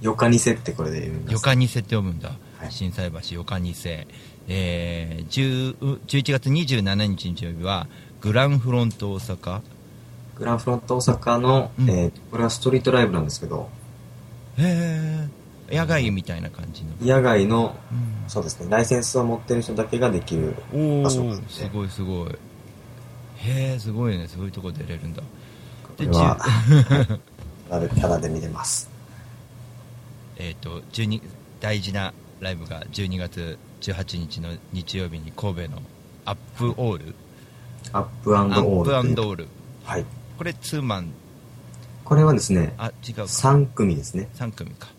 [0.02, 1.34] よかにせってこれで言うんです。
[1.34, 2.72] よかにせって読むんだ、はい。
[2.72, 4.08] 心斎橋よかにせ、
[4.48, 7.88] えー、10 11月27日日曜日は
[8.22, 9.62] グランフロント大阪。
[10.36, 11.90] グランフロント大阪の、うん。
[11.90, 13.70] えーこれはストリートライブなんですけど、
[14.58, 15.28] へ
[15.70, 18.30] え野外みたいな感じの、野外の、うん。
[18.30, 20.56] そうですね、ライセンスを持ってる人だけができる
[21.04, 22.30] 場所なんで、すごいすごい。
[23.38, 24.28] へえすごいね。
[24.28, 25.22] そういうとこ出れるんだ。
[25.84, 26.38] これは、
[27.70, 28.90] ただでただで見れます。
[30.38, 31.22] えっ、と12
[31.60, 35.82] 大事なライブが12月18日の日曜日に神戸の
[36.26, 37.16] アップオール
[37.94, 39.14] アップアンアドオールという。
[39.14, 39.48] ップオール
[39.84, 40.06] はい。
[40.38, 41.14] これツーマン
[42.04, 44.30] これはですね、あ違うか3組ですね。
[44.36, 44.90] 3組か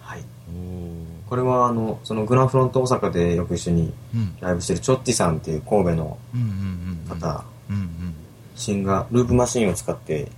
[0.00, 0.24] はい。
[0.48, 3.92] おこれはあの、そのグランフロント大阪でよく一緒に
[4.40, 6.18] ライブしてるチョッティさんっていう神戸の
[7.08, 7.44] 方、
[8.54, 10.30] シンガー、ループマシンを使って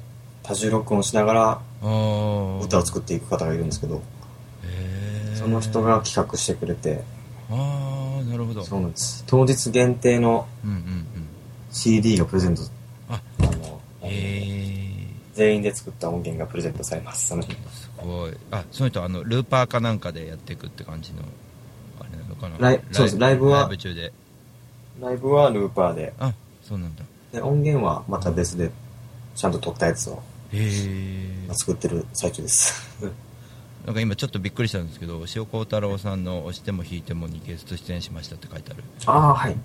[0.44, 1.60] 多重録音しながら
[2.62, 4.02] 歌を作っていく方がいるんですけど、
[5.34, 7.02] その人が企画してくれて、
[7.50, 8.62] ああなるほど。
[8.62, 9.24] そうなんです。
[9.26, 10.46] 当日限定の
[11.72, 12.62] CD がプレゼント、
[13.08, 13.80] ああの、
[15.32, 17.28] 全員で作った音源がプレゼントされます。
[17.28, 17.52] その日。
[17.52, 18.36] すごい。
[18.50, 21.22] あその人あのルーパーかなんかでやっていくって感じの
[22.00, 22.58] あれなのかな？
[22.58, 23.18] ライそうです。
[23.18, 24.12] ライブはライブ中で。
[25.00, 27.02] ライブはルーパーで、あそうなんだ。
[27.32, 28.70] で音源はまた別で
[29.34, 30.22] ちゃんと撮ったやつを
[31.52, 32.88] 作ってる最中です。
[33.84, 39.56] なんか今ちょっとびっくりしたんですけど塩幸太郎さんの「押しても引いても」にゲスト出演しましたって書いてあるああ、はい。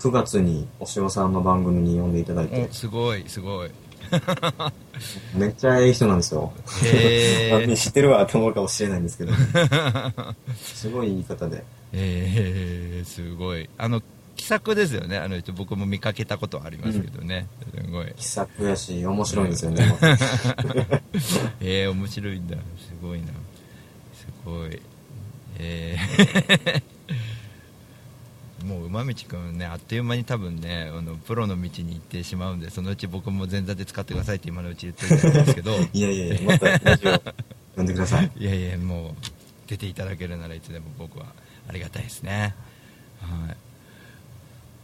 [0.00, 3.70] 9月にお塩さんの番組に呼んでいただいてお、すごいすごい
[5.36, 6.52] めっちゃええ人なんですよ。
[6.84, 9.32] へえ知ってるわと思うかもしれないんですけど、
[10.56, 11.64] すごい言い方で。
[11.92, 14.02] えー、すごいあの
[14.36, 15.18] 気さくですよね。
[15.18, 18.12] あの人僕も見かけたことはありますけどね、すごい。
[18.16, 19.96] 気さくやし、面白いんですよね。
[21.60, 22.56] えー、面白いんだ。
[22.56, 22.62] す
[23.00, 23.26] ごいな。
[24.14, 24.80] すごい。
[25.58, 26.82] えー。
[28.64, 35.72] もう馬道くんねあっという間に多分ねあのプロの道に行ってしまうんでそのうち僕も前座で使ってくださいって今のうち言ってるんですけど。
[35.92, 37.20] いやいやいや、またラジオ
[37.74, 38.30] 呼んでください。
[38.36, 39.14] いやいやもう
[39.66, 41.26] 出ていただけるならいつでも僕は
[41.68, 42.54] ありがたいですね。
[43.20, 43.56] はい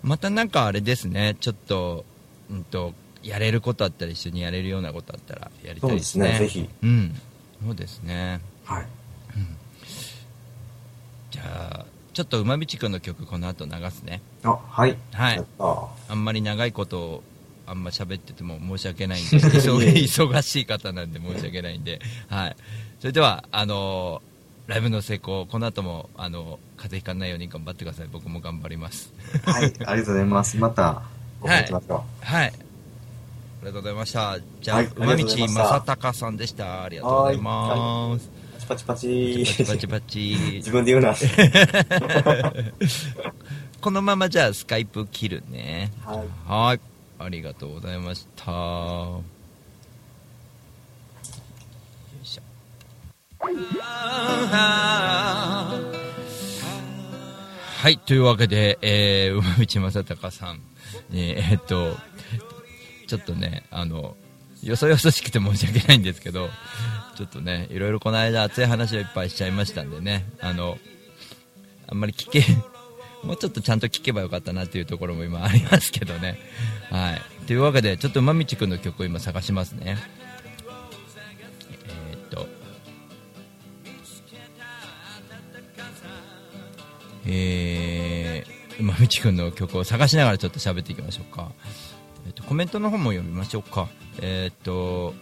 [0.02, 1.36] またなんかあれですね。
[1.40, 2.04] ちょっと,、
[2.50, 6.24] うん、とやれることあったら一緒にやれるようなことあったらやりたいですね。
[6.26, 6.38] そうですね。
[6.38, 6.68] ぜひ。
[6.82, 7.20] うん。
[7.66, 8.40] そうですね。
[8.64, 8.86] はい。
[11.30, 14.22] じゃあちょっと馬道くんの曲この後流すね。
[14.42, 14.96] あ、はい。
[15.12, 15.44] はい。
[16.08, 17.22] あんまり長いことを
[17.66, 19.36] あんま喋ってても申し訳ないんで。
[19.38, 22.56] 忙忙しい方なんで申し訳ないんで、はい、
[22.98, 24.37] それではあのー
[24.68, 28.08] ライブの成功この後もあの風邪ひかないように頑張ってください。
[28.12, 29.12] 僕も頑張ります。
[29.44, 30.56] はい、ありがとうございます。
[30.58, 31.02] また、
[31.40, 32.46] ご飯行きましょはい。
[32.46, 34.38] ありがとうございました。
[34.60, 36.84] じゃあ、はい馬道正隆さんでした。
[36.84, 38.68] ありがとうございます、う。
[38.68, 38.84] パチ。
[38.84, 39.64] パチパチパチ。
[39.66, 40.36] パチパチ。
[40.60, 41.14] 自分で言うな。
[43.80, 45.90] このままじゃあスカイプ切るね。
[46.04, 46.18] はい。
[46.46, 46.80] はい。
[47.18, 49.22] ありがとうございましたよ
[52.22, 52.42] いしょ
[57.80, 60.60] はい、というわけで、えー、馬道正隆さん、
[61.10, 61.96] にえーっと、
[63.06, 64.16] ちょっとね、あの、
[64.62, 66.50] よそよそしくて申し訳ないんですけど、
[67.16, 70.76] ちょっとね、いろいろこの間熱い話をいっぱいしちゃいましたんでね、あの、
[71.86, 72.42] あんまり聞け、
[73.22, 76.38] もうちょっとちゃんと聞けばよかったなっていうところも今ありますけどね。
[76.90, 77.46] はい。
[77.46, 79.96] というわけで、ちょっと馬道くんの曲を今探しますね。
[87.30, 91.52] えー、馬道くんの曲を探しながらちょっと喋っていきましょうか。
[92.26, 93.88] えっと、コメントの方も読みましょうか。
[94.20, 95.14] えーっと、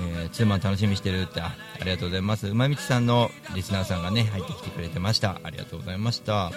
[0.00, 2.46] えー、ツーマン楽しみしてるってありがとうございます。
[2.48, 5.40] 馬道さんのリスナーさんがね入ってきてくれてました。
[5.42, 6.52] ありがとうございました。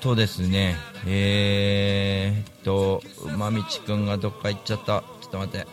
[0.00, 5.02] とですねえー、っと馬道くんがどっか行っちゃった。
[5.20, 5.66] ちょっと待って。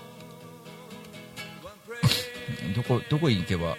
[2.76, 3.78] どこどこ行けば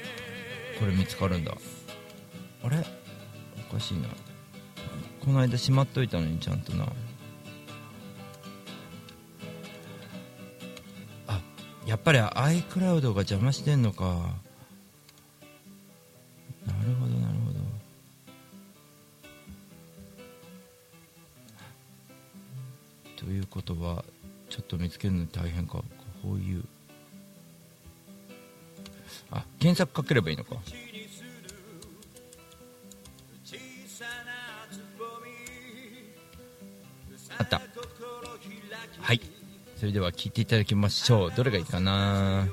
[0.78, 1.52] これ見つかるんだ？
[2.62, 2.76] あれ？
[3.74, 4.06] おかしいな。
[5.24, 6.86] この間しまっといたのにちゃんとな。
[11.26, 11.40] あ
[11.84, 14.04] やっぱり iCloud が邪魔してんのか。
[14.04, 14.18] なる
[17.00, 17.58] ほどなるほど。
[23.16, 24.04] ということは
[24.50, 25.82] ちょっと見つけるの大変か。
[26.22, 26.64] こういう。
[29.32, 30.54] あ検索かければいいのか。
[37.38, 37.60] あった。
[39.00, 39.20] はい。
[39.76, 41.32] それでは聞いていただきましょう。
[41.34, 42.48] どれがいいかな？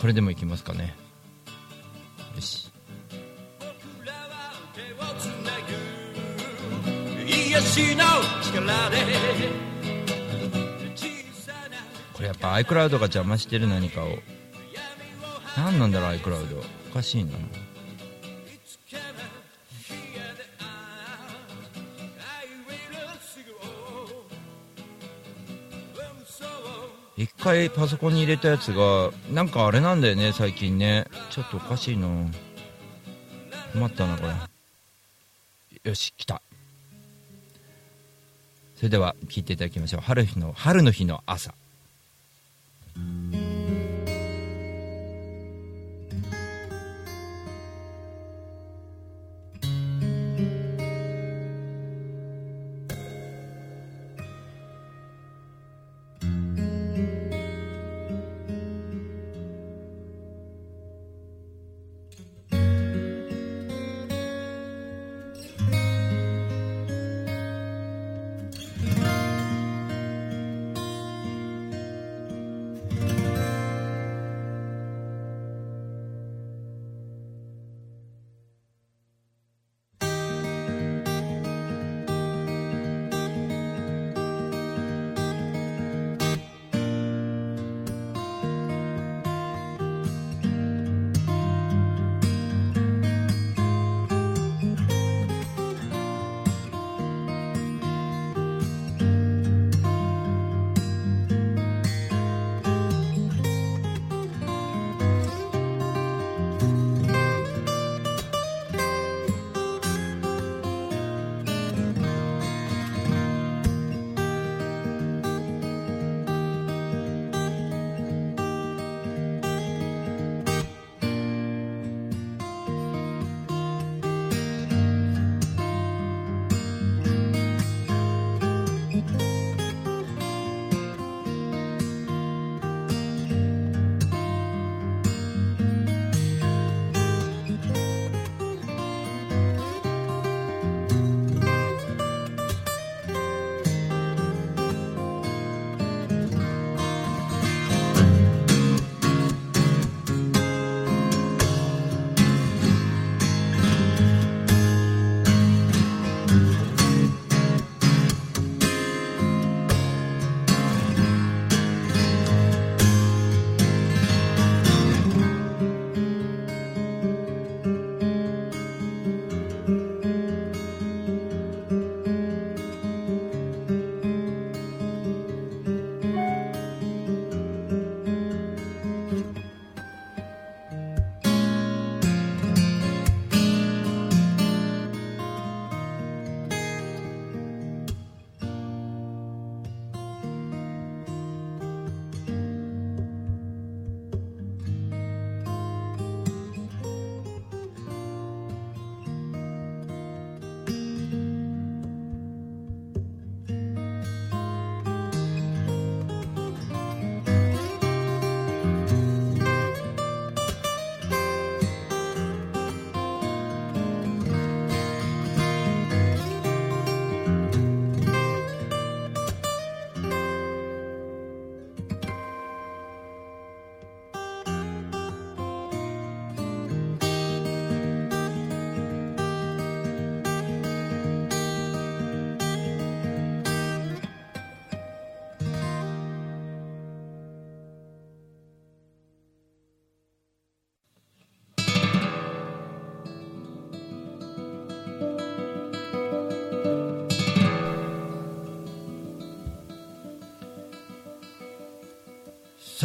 [0.00, 0.94] これでもいきますかね。
[2.34, 2.70] よし。
[12.12, 14.18] これやっぱ iCloud が邪魔してる何かを。
[15.56, 17.32] 何なんだろう iCloud おかしいな
[27.16, 31.06] 一回パソコンに入れたやつがなんかあれなんだよね最近ね。
[31.30, 32.08] ちょっとおかしいな
[33.72, 34.32] 困ったなこれ。
[35.90, 36.42] よし来た。
[38.76, 40.00] それでは聞いていただきましょう。
[40.02, 41.54] 春日の春の日の朝。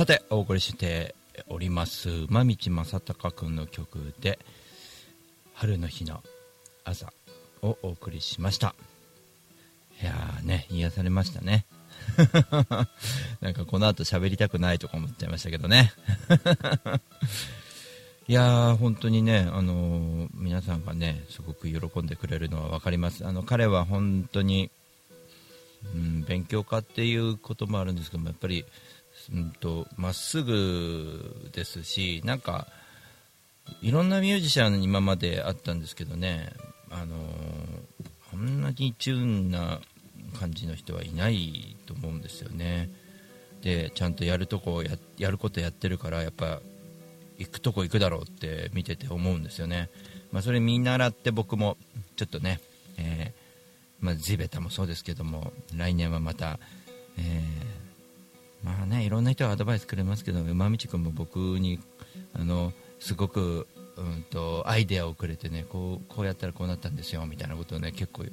[0.02, 1.14] さてお送りして
[1.48, 4.40] おります馬道正孝君の曲で
[5.54, 6.24] 「春の日の
[6.84, 7.14] 朝」
[7.62, 8.74] をお送りしました。
[10.02, 11.68] いやーね癒されましたね。
[13.42, 15.94] なんかこの後喋りたくないとか思っちゃいましたけどね。
[18.28, 23.24] いやー本当にね、あのー皆さんがねすごく喜んでくれるのは分かります。
[23.24, 24.72] あの彼は本当に、
[25.94, 28.66] うん、勉強家っていうこともあるんですけどもやっぱり
[29.32, 32.68] うんとまっすぐですしなんか
[33.82, 36.52] いろんなミュージシャン今まであったんですけどね
[36.90, 37.16] あの
[38.34, 39.80] あんなにチューンな
[40.40, 42.90] 感じの人はいないと思うんですよね。
[43.62, 46.62] でちゃんとやるとこややることやってるからやっぱ
[47.38, 49.90] 行くとこ行くだろうって見てて思うんですよね、
[50.32, 51.78] まあ、それ見習って僕も
[52.16, 52.60] ちょっとね、
[52.98, 56.60] えーまあ、地べたもそうですけども来年はまた、
[57.18, 57.81] えー
[58.64, 61.80] まあねいろんな人がアドバイスくれますけど馬道君も僕に
[62.34, 68.30] あのすごく、うん、とアイデアをくれてねこうこうやったらこうなったんですよみたいなことをね結構教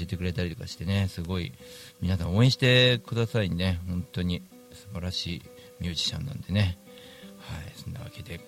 [0.00, 1.52] えてくれたりとかしてねすごい
[2.00, 4.42] 皆さん応援してくださいね本当に。
[4.76, 5.42] 素晴らしい
[5.80, 6.78] ミュージシャンなんでね。
[7.38, 8.40] はいそんなわけで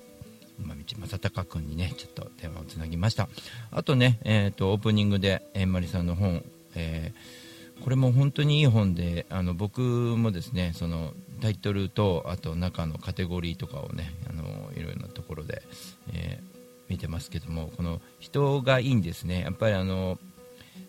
[0.59, 3.29] 馬道正孝君にねちょっと電話をつなぎました。
[3.70, 7.47] あとね、えー、とオープニングでえんまりさんの本、えー
[7.83, 15.62] これも本当にいい本であの僕もですねそのタイトルとあと中のカテゴリーとかをねあのいろいろなところで、
[16.12, 16.59] えー
[16.89, 19.43] 見てますけどもこの人がいいんですね。
[19.43, 20.18] やっぱりあの、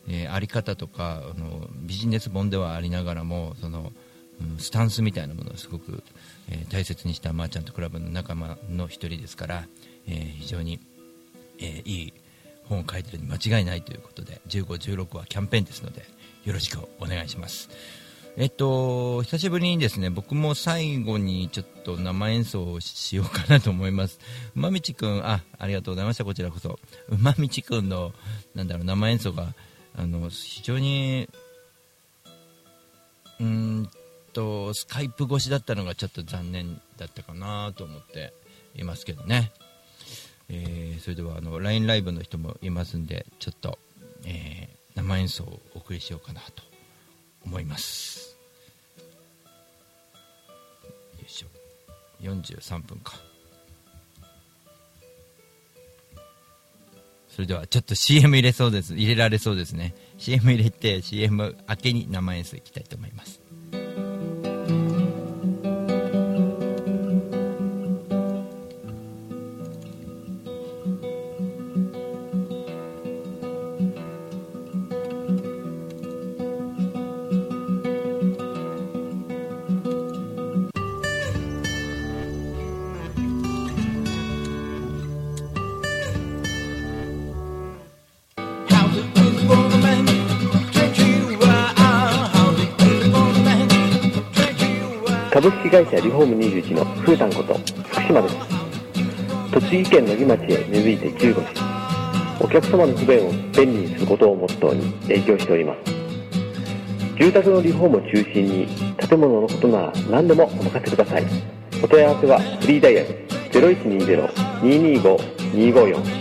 [0.07, 3.91] えーあり方とかあのビジネス本ではありながらもその、
[4.41, 6.01] うんスタンスみたいなものをすごく、
[6.49, 9.65] えー大切にしたマーチャントクラブの仲間の一人ですから、
[10.07, 10.79] えー非常に、
[11.59, 12.13] えいい
[12.69, 16.05] 本を書いてるに間違いないということで15、16はキャンペーンですので
[16.45, 17.69] よろしくお願いします。
[18.37, 24.19] えっと、久しぶりにですね僕も最後にちょっと生演奏をしようかなと思います。
[24.55, 26.79] 馬道くんあありがとうございました、こちらこそ。
[27.09, 28.13] 馬道くんの
[28.55, 29.53] なんだろう生演奏が
[29.95, 31.27] あの非常に
[33.41, 33.89] うん
[34.31, 38.33] とスカイプ越しだったのがちょっと残念だったかなと思って
[38.75, 39.51] いますけどね。
[40.47, 43.77] えーそれではあの LINE ライブの人もいますんでちょっと、
[44.25, 46.63] えー生演奏をお送りしようかなと
[47.45, 48.35] 思います。
[51.17, 51.47] よいしょ。
[52.21, 53.13] 43分か。
[57.29, 58.93] それではちょっと CM 入れそうです。
[58.95, 59.95] 入れられそうですね。
[60.17, 63.39] CM 入れて CM 明けに生演奏いきたいと思います。
[99.89, 101.49] 県野木町へ根付いて15年
[102.39, 105.91] お客様の不便を便利にすることをモットーに営業しております。
[107.17, 108.65] 住宅のリフォームを中心に
[108.97, 111.25] 建物のことなら何でもお任せください。
[111.83, 113.09] お問い合わせはフリーダイヤル
[113.51, 116.19] 0120-225-254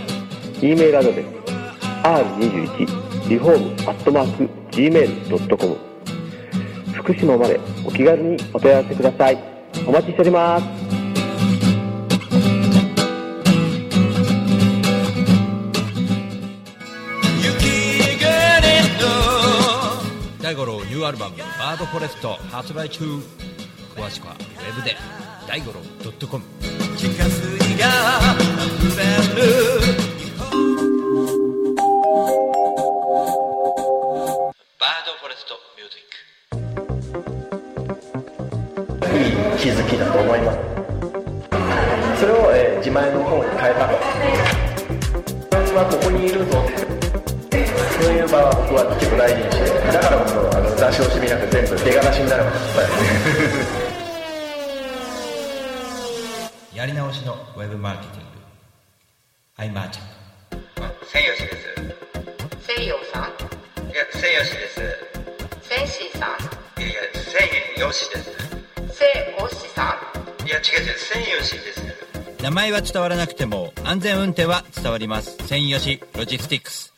[0.61, 1.25] e メールアドレス
[2.03, 5.77] r21 リフォームアットマーク gmail.com
[6.93, 9.37] 福島までお気軽にお問い合わせください。
[9.87, 10.78] お待ちしております。
[21.09, 23.03] アルバム「バードフォレスト」発売中。
[23.95, 24.95] 詳しくはウェブで
[25.47, 25.81] 大五郎
[26.27, 26.43] .com
[26.95, 27.87] 地下水が
[28.37, 30.08] 溢れる
[72.91, 75.37] 伝わらなくても安全運転は伝わります。
[75.45, 76.88] 専用紙ロジスティックス。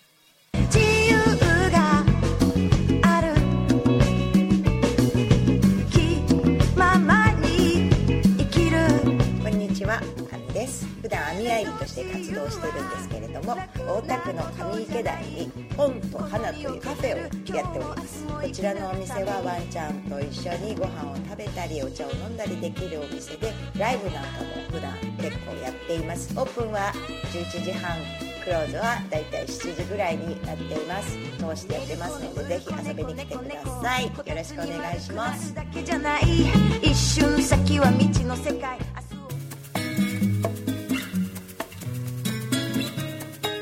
[18.51, 26.37] ちらのお店はワンちゃんと一緒にご飯を食べたりお茶を飲んだりできるお店でライブなんかも普段結構やっています。
[26.37, 26.91] オープンは
[27.31, 27.97] 11時半
[28.43, 31.17] クローズはだいたい7時ぐらいになっています。
[31.37, 34.05] 通してやってますのでぜひ遊びに来てください。
[34.05, 35.55] よろしくお願いします。
[35.55, 36.23] だけじゃない。
[36.81, 38.77] 一瞬先は未知の世界。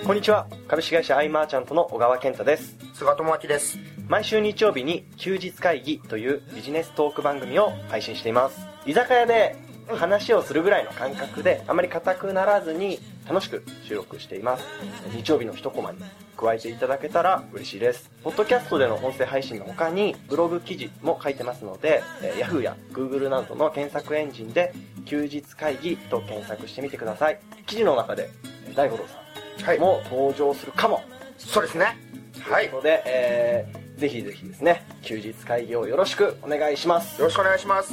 [0.05, 0.47] こんにちは。
[0.67, 2.75] 株式会社アイマーチャントの小川健太です。
[2.95, 8.59] 菅智明です毎週日曜日に休日会議というビジネストーク番組を配信しています。
[8.87, 9.55] 居酒屋で
[9.87, 14.65] 話をするぐらいの感覚であまり硬くならずに楽しく収録しています。
[15.15, 15.99] 日曜日の一コマに
[16.35, 18.09] 加えていただけたら嬉しいです。
[18.23, 24.73] ポッドキャストでの音声配信の他にブログ記事も書いてますので、えー Yahoo や Google などの検索エンジンで
[25.05, 27.39] 休日会議と検索してみてください。
[27.67, 28.31] 記事の中で
[28.67, 29.05] えー大五郎
[29.59, 31.03] さんも登場するかも、
[31.37, 31.95] そうですね。
[32.41, 32.63] はい。
[32.63, 37.19] ということで、えーぜひぜひですね休日会議をよろしくお願いします。
[37.19, 37.91] よろしくお願いします。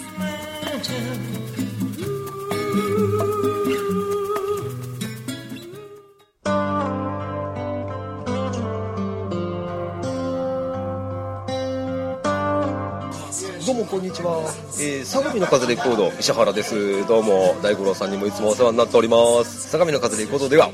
[13.67, 14.49] どうもこんにちは、
[14.79, 17.05] えー、相模の風レコード石原です。
[17.09, 19.71] どうも大五郎さんにもいつもお世話になっております。
[19.71, 20.71] 相模の風レコードでは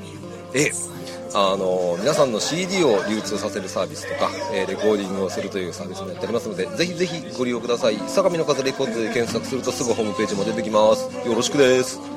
[0.52, 0.92] えー
[1.34, 7.96] あの皆さんの CD を流通させるサービスとか、えーレコーディングをするというサービスもやっておりますのでぜひぜひご利用ください。
[8.06, 11.08] 相模の風レコードで検索するとすぐホームページも出てきます。
[11.26, 12.11] よろしくです。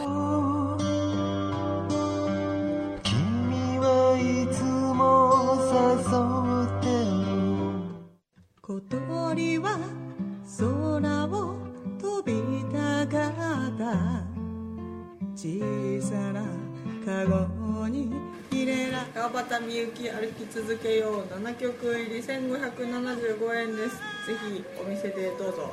[19.85, 21.25] 端みゆき歩き続けよう。
[21.33, 23.97] 7曲入り1575円です。
[24.25, 25.69] ぜひお店でどうぞ。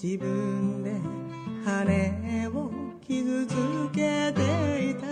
[0.00, 0.98] 自分で
[1.64, 2.70] 羽を
[3.06, 3.54] 傷つ
[3.94, 5.06] けていた。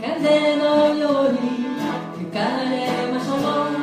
[0.00, 1.38] 風のように
[2.18, 3.81] 吹かれましょう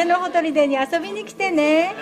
[0.00, 1.94] 風のほとりでに遊びに来てね。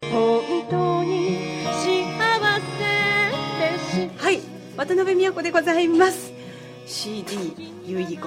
[0.00, 2.08] 本当に幸
[2.78, 4.40] せはい
[4.76, 6.32] 渡辺美和子でございます。
[6.86, 7.34] CD
[7.86, 8.18] 遺言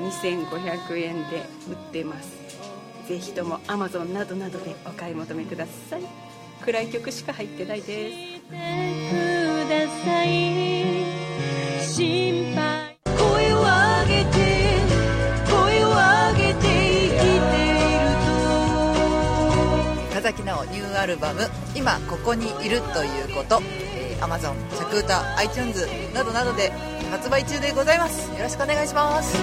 [0.00, 1.36] 2500円で
[1.68, 2.32] 売ってます。
[3.06, 6.02] ぜひとも Amazon などなどでお買い求めください。
[6.64, 8.10] 暗い曲しか入ってないで
[11.80, 12.39] す
[20.50, 23.62] ニューアルバム「今ここにいるということ」
[23.94, 26.72] えー、Amazon、シャクータ、iTunes などなどで
[27.10, 28.28] 発売中でございます。
[28.30, 29.36] よろしくお願いします。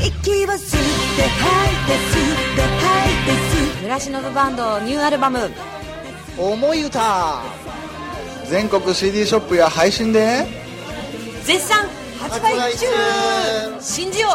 [0.00, 0.80] 息を吸っ
[1.16, 3.82] て吐いて吸って吐いて吸って。
[3.82, 5.50] 村忍バンドニューアルバム
[6.36, 7.42] 「思い歌」
[8.50, 10.46] 全国 CD ショップや配信で。
[11.44, 12.01] 絶賛
[12.32, 12.86] 発売中。
[13.78, 14.28] 信じよ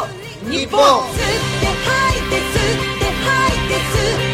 [0.46, 0.80] う日本。
[0.80, 1.18] 吸っ
[1.60, 4.27] て吐いて吸って吐いて吸って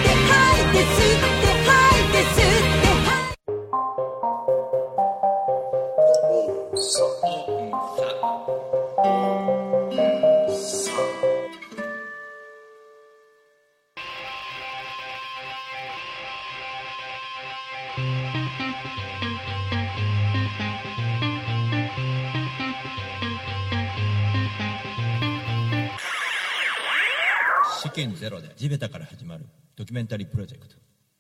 [27.95, 30.75] 試験ゼロで地べたから始まるドキュメンタリープロジェクト。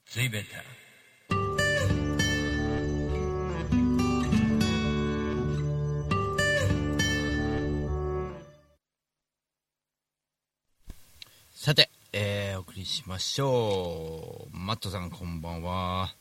[0.07, 0.47] 地べた。
[11.55, 14.57] さて、えー、お送りしましょう。
[14.57, 16.12] マットさんこんばんは。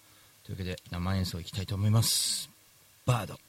[0.43, 2.51] というわけで生演奏いきたいと思います。
[3.07, 3.39] バード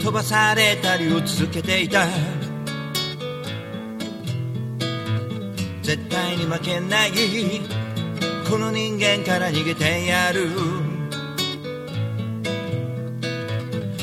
[0.00, 2.06] 飛ばされたりを続けていた。
[5.82, 7.12] 絶対に負けない
[8.50, 10.48] この人間から逃げてやる。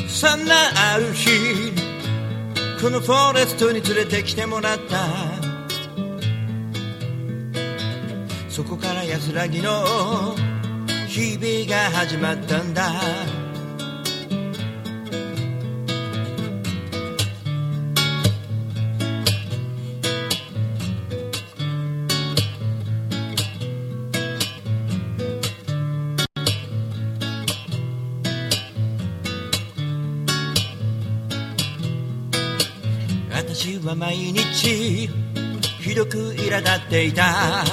[0.08, 0.56] そんな
[0.94, 1.74] ある日
[2.82, 5.08] このフォレストに連れてきてもらった。
[8.50, 9.84] そこから安らぎの
[11.08, 12.92] 日々が始まったんだ。
[36.94, 37.66] ていた。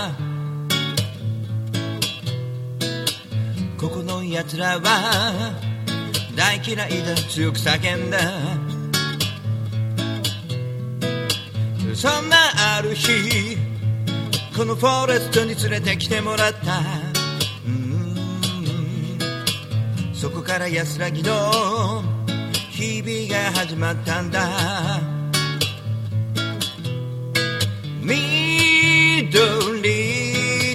[3.78, 5.60] ここの奴らは
[6.34, 8.18] 大嫌いだ強く叫んだ。
[11.94, 12.36] そんな
[12.78, 13.58] ある日
[14.56, 16.80] このフォレストに連れてきてもらった。
[20.14, 22.02] そこから安らぎの
[22.70, 25.09] 日々が始まったんだ。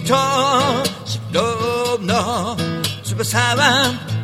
[0.05, 0.13] 緑と
[1.03, 2.55] 白の
[3.03, 4.15] 翼は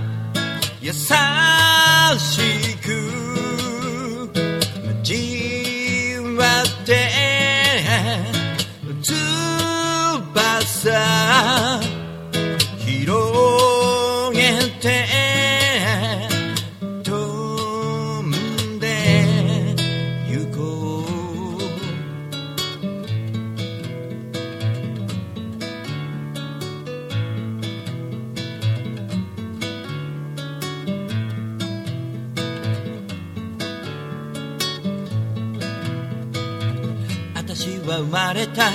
[38.53, 38.69] た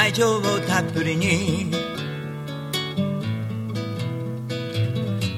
[0.00, 1.70] 愛情をたっぷりに。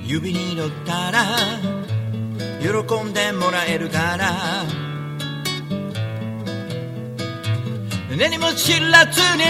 [0.04, 1.24] 指に乗ったら
[2.60, 4.64] 喜んでもらえるから。
[8.16, 9.44] 何も知らずに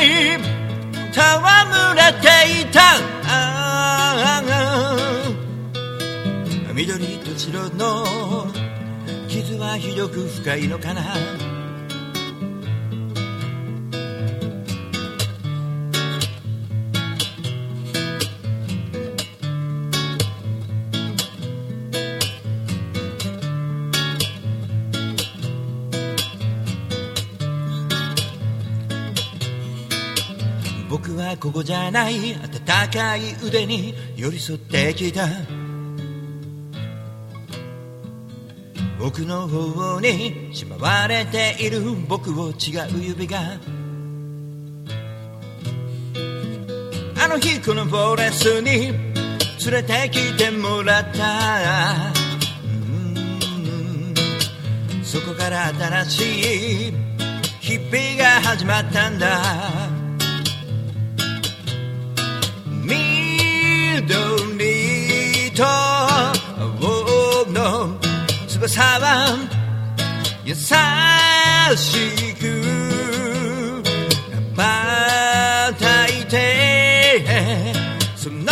[1.12, 2.27] 戯れて
[2.62, 2.81] いた。
[6.75, 8.05] 緑と白の
[9.29, 11.03] 傷はひどく深いのかな。
[31.47, 35.26] 僕はここじゃない温かい腕に寄り添ってきた。
[39.01, 42.55] 奥の方にしまわれている僕を違う
[43.01, 43.38] 指が。
[47.22, 48.92] あの日このフォレスに
[49.64, 52.12] 連れてきてもらった。
[55.05, 55.72] そこから
[56.05, 56.92] 新しい
[57.61, 59.95] 日々が始まったんだ。
[68.69, 69.39] 翼は
[70.45, 70.64] 優し
[72.35, 72.47] く
[74.33, 77.73] 羽ばたいて
[78.17, 78.47] その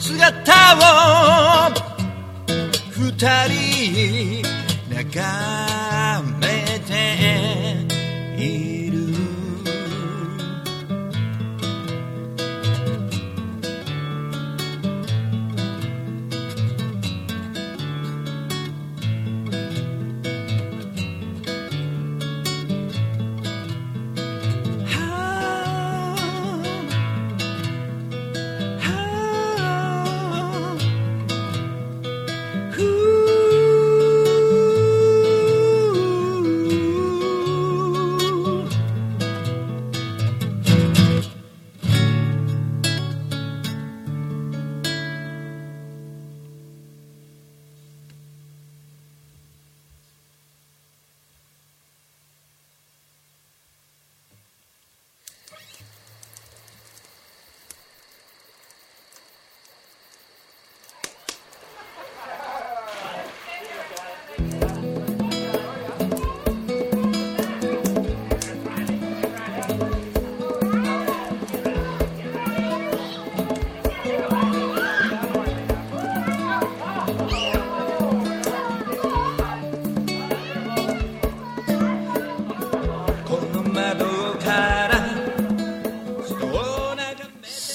[0.00, 1.74] 姿を
[2.90, 3.12] 二
[3.48, 4.42] 人
[4.90, 5.63] 眺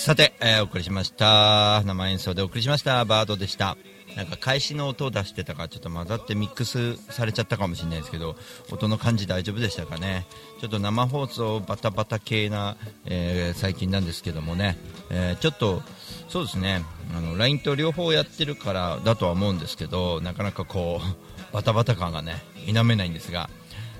[0.10, 1.84] さて、えー、お送りしました。
[1.86, 3.06] 生演奏でお送りしました。
[3.06, 3.78] バードでした。
[4.16, 8.36] なんか開始の音を出してたからちょっと混ざってミックスされちゃったかもしれないですけど
[8.72, 10.26] 音の感じ大丈夫でしたかね。
[10.62, 12.76] ちょっと生放送バタバタ系な、
[13.06, 14.78] えー、最近なんですけどもね、
[15.12, 15.84] えー、ちょっと
[16.28, 16.84] そうですね。
[17.16, 23.50] あの LINE と両方やってるからだとは思うんですけどなかなかこうバタバタ感がね否めないんですが、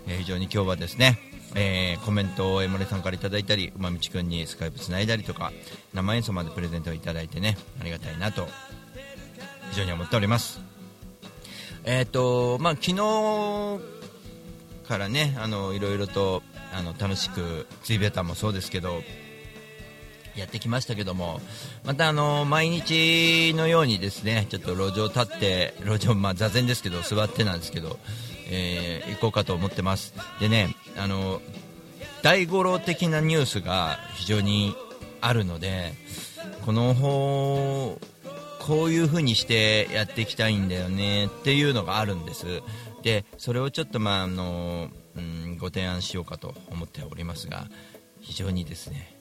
[0.08, 5.52] えー、非常に今日はですねえーコメントを江森さんからいただいたり馬道くんにスカイプつないだりとか
[5.94, 8.48] 生演奏までプレゼントをいただいてねありがたいなと
[9.72, 10.60] 非常に思っております。
[11.84, 13.80] えっ、とまあ昨日
[14.88, 16.44] からねあのいろいろと
[16.74, 19.02] あの楽しくツイベタもそうですけど
[20.36, 21.42] やってきましたけども
[21.86, 27.98] またあの毎日のようにですねちょっと路上立って路上まあ座禅ですけど座ってなんですけど、
[28.50, 30.14] えー行こうかと思ってます。
[30.40, 31.42] でねあの
[32.22, 34.76] 大五郎的なニュースが非常に
[35.22, 35.94] あるので
[36.66, 38.00] この方
[38.60, 42.62] こういう風にしてやっていきたいんだよねっていうのがあるんです。
[43.02, 47.68] でそれをちょっとまああの、うん、ご提案しようかと思っておりますが
[48.20, 49.18] 非常にですね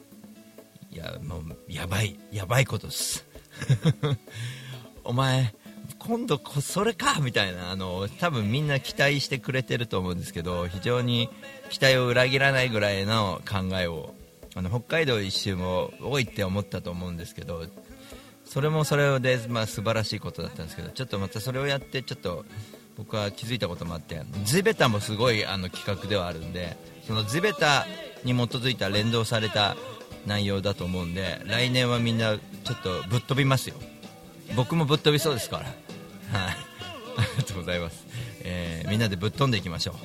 [0.90, 3.24] いやもうやばいやばいことです。
[5.04, 5.54] お前
[5.98, 11.28] 今度こそれかみたいなあの多分みんな期待してくれてると思うんですけど非常に
[11.70, 14.14] 期待を裏切らないぐらいの考えを
[14.54, 17.64] あの北海道一周も多いって思ったと思うんですけど
[18.44, 22.44] それもそれで、まあ、素晴らしいことだったんですけどちょっとまたそれをやってちょっと
[22.96, 26.76] 僕は気づいたこともあって地べたもすごいあの企画ではあるんで
[27.06, 27.86] その地べた
[28.24, 29.76] に基づいた連動された
[30.26, 33.76] 内容だと思うんで来年はみんなちょっとぶっ飛びますよ。
[34.56, 35.87] 僕もぶっ飛びそうですから。
[36.32, 36.56] はい。
[37.18, 38.06] ありがとうございます、
[38.44, 39.96] えーみんなでぶっ飛んでいきましょう。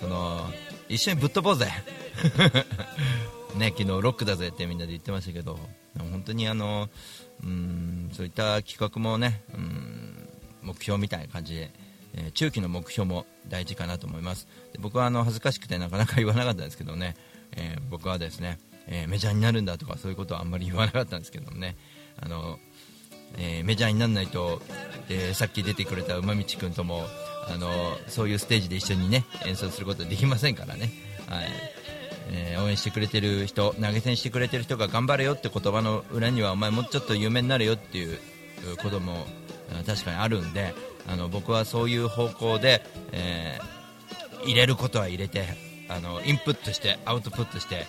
[0.00, 0.50] その
[0.88, 1.70] 一緒にぶっ飛ぼうぜ。
[3.56, 5.58] ね昨日ロックだぜってみんなで言ってましたけど
[5.98, 6.88] 本当にあの
[7.42, 10.28] うんそういった企画もねうん
[10.62, 11.70] 目標みたいな感じで、
[12.14, 14.46] えー中期の目標も大事かなと思います。
[14.72, 17.16] で僕はあの恥ずかしくてなかなか言わなかったんですけどね、
[17.52, 21.76] えー僕はですね、えメジャーになるんだとかそういうことはあんまり言わなかったんですけどもね
[22.20, 22.58] あの、
[23.36, 24.60] えーメジャーにならないと、
[25.08, 27.02] えーさっき出てくれた馬道君とも
[27.48, 27.70] あの
[28.08, 30.90] そういうステージで一緒にね演奏することはできませんからね、
[31.28, 31.48] はい。
[32.30, 38.18] えー応援してくれてる人投げ銭してくれてる人が頑張れよって言葉の裏にはお前もうちょっと有名になれよっていう
[38.82, 39.26] ことも
[39.86, 40.74] 確かにあるんで
[41.06, 43.78] あの僕はそういう方向で、えー
[44.44, 45.44] 入れることは入れて
[45.88, 47.86] あのインプットしてアウトプットして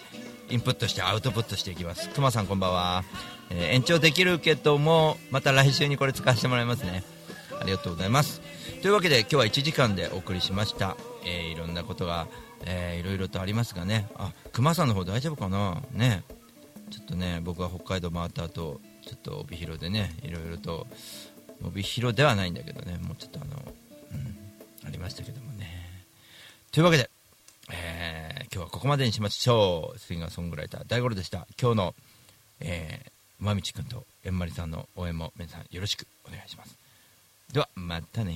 [0.49, 2.09] インプットしてアウトプットしていきます。
[2.09, 3.03] くまさんこんばんは、
[3.49, 7.03] えー延長できるけどもまた来週にこれ使わせてもらいますね。
[7.59, 8.41] ありがとうございます。
[8.81, 10.95] というわけで今日は1時間でお送りしました、
[11.25, 12.27] えーいろんなことが、
[12.65, 14.07] えーいろいろとありますがね。
[14.15, 15.81] あ熊さんの方大丈夫かな？
[15.91, 16.23] ね。
[16.91, 20.87] ちょっとね僕は北海道回った後ちょっと帯広でねいろいろと
[21.63, 22.97] 帯広ではないんだけどね。
[23.01, 23.51] もうちょっとあの、
[24.13, 25.67] うん、ありましたけどもね。
[26.71, 27.09] というわけで、
[27.71, 29.99] えー今日はここまでにしましょう。
[29.99, 31.45] シンガーソングライター大五郎でした。
[31.61, 31.95] 今日の、
[32.61, 36.75] えー、まみちくんとえんまりさんの応援も皆さんよろしくお願いします。
[37.53, 38.35] ではまたね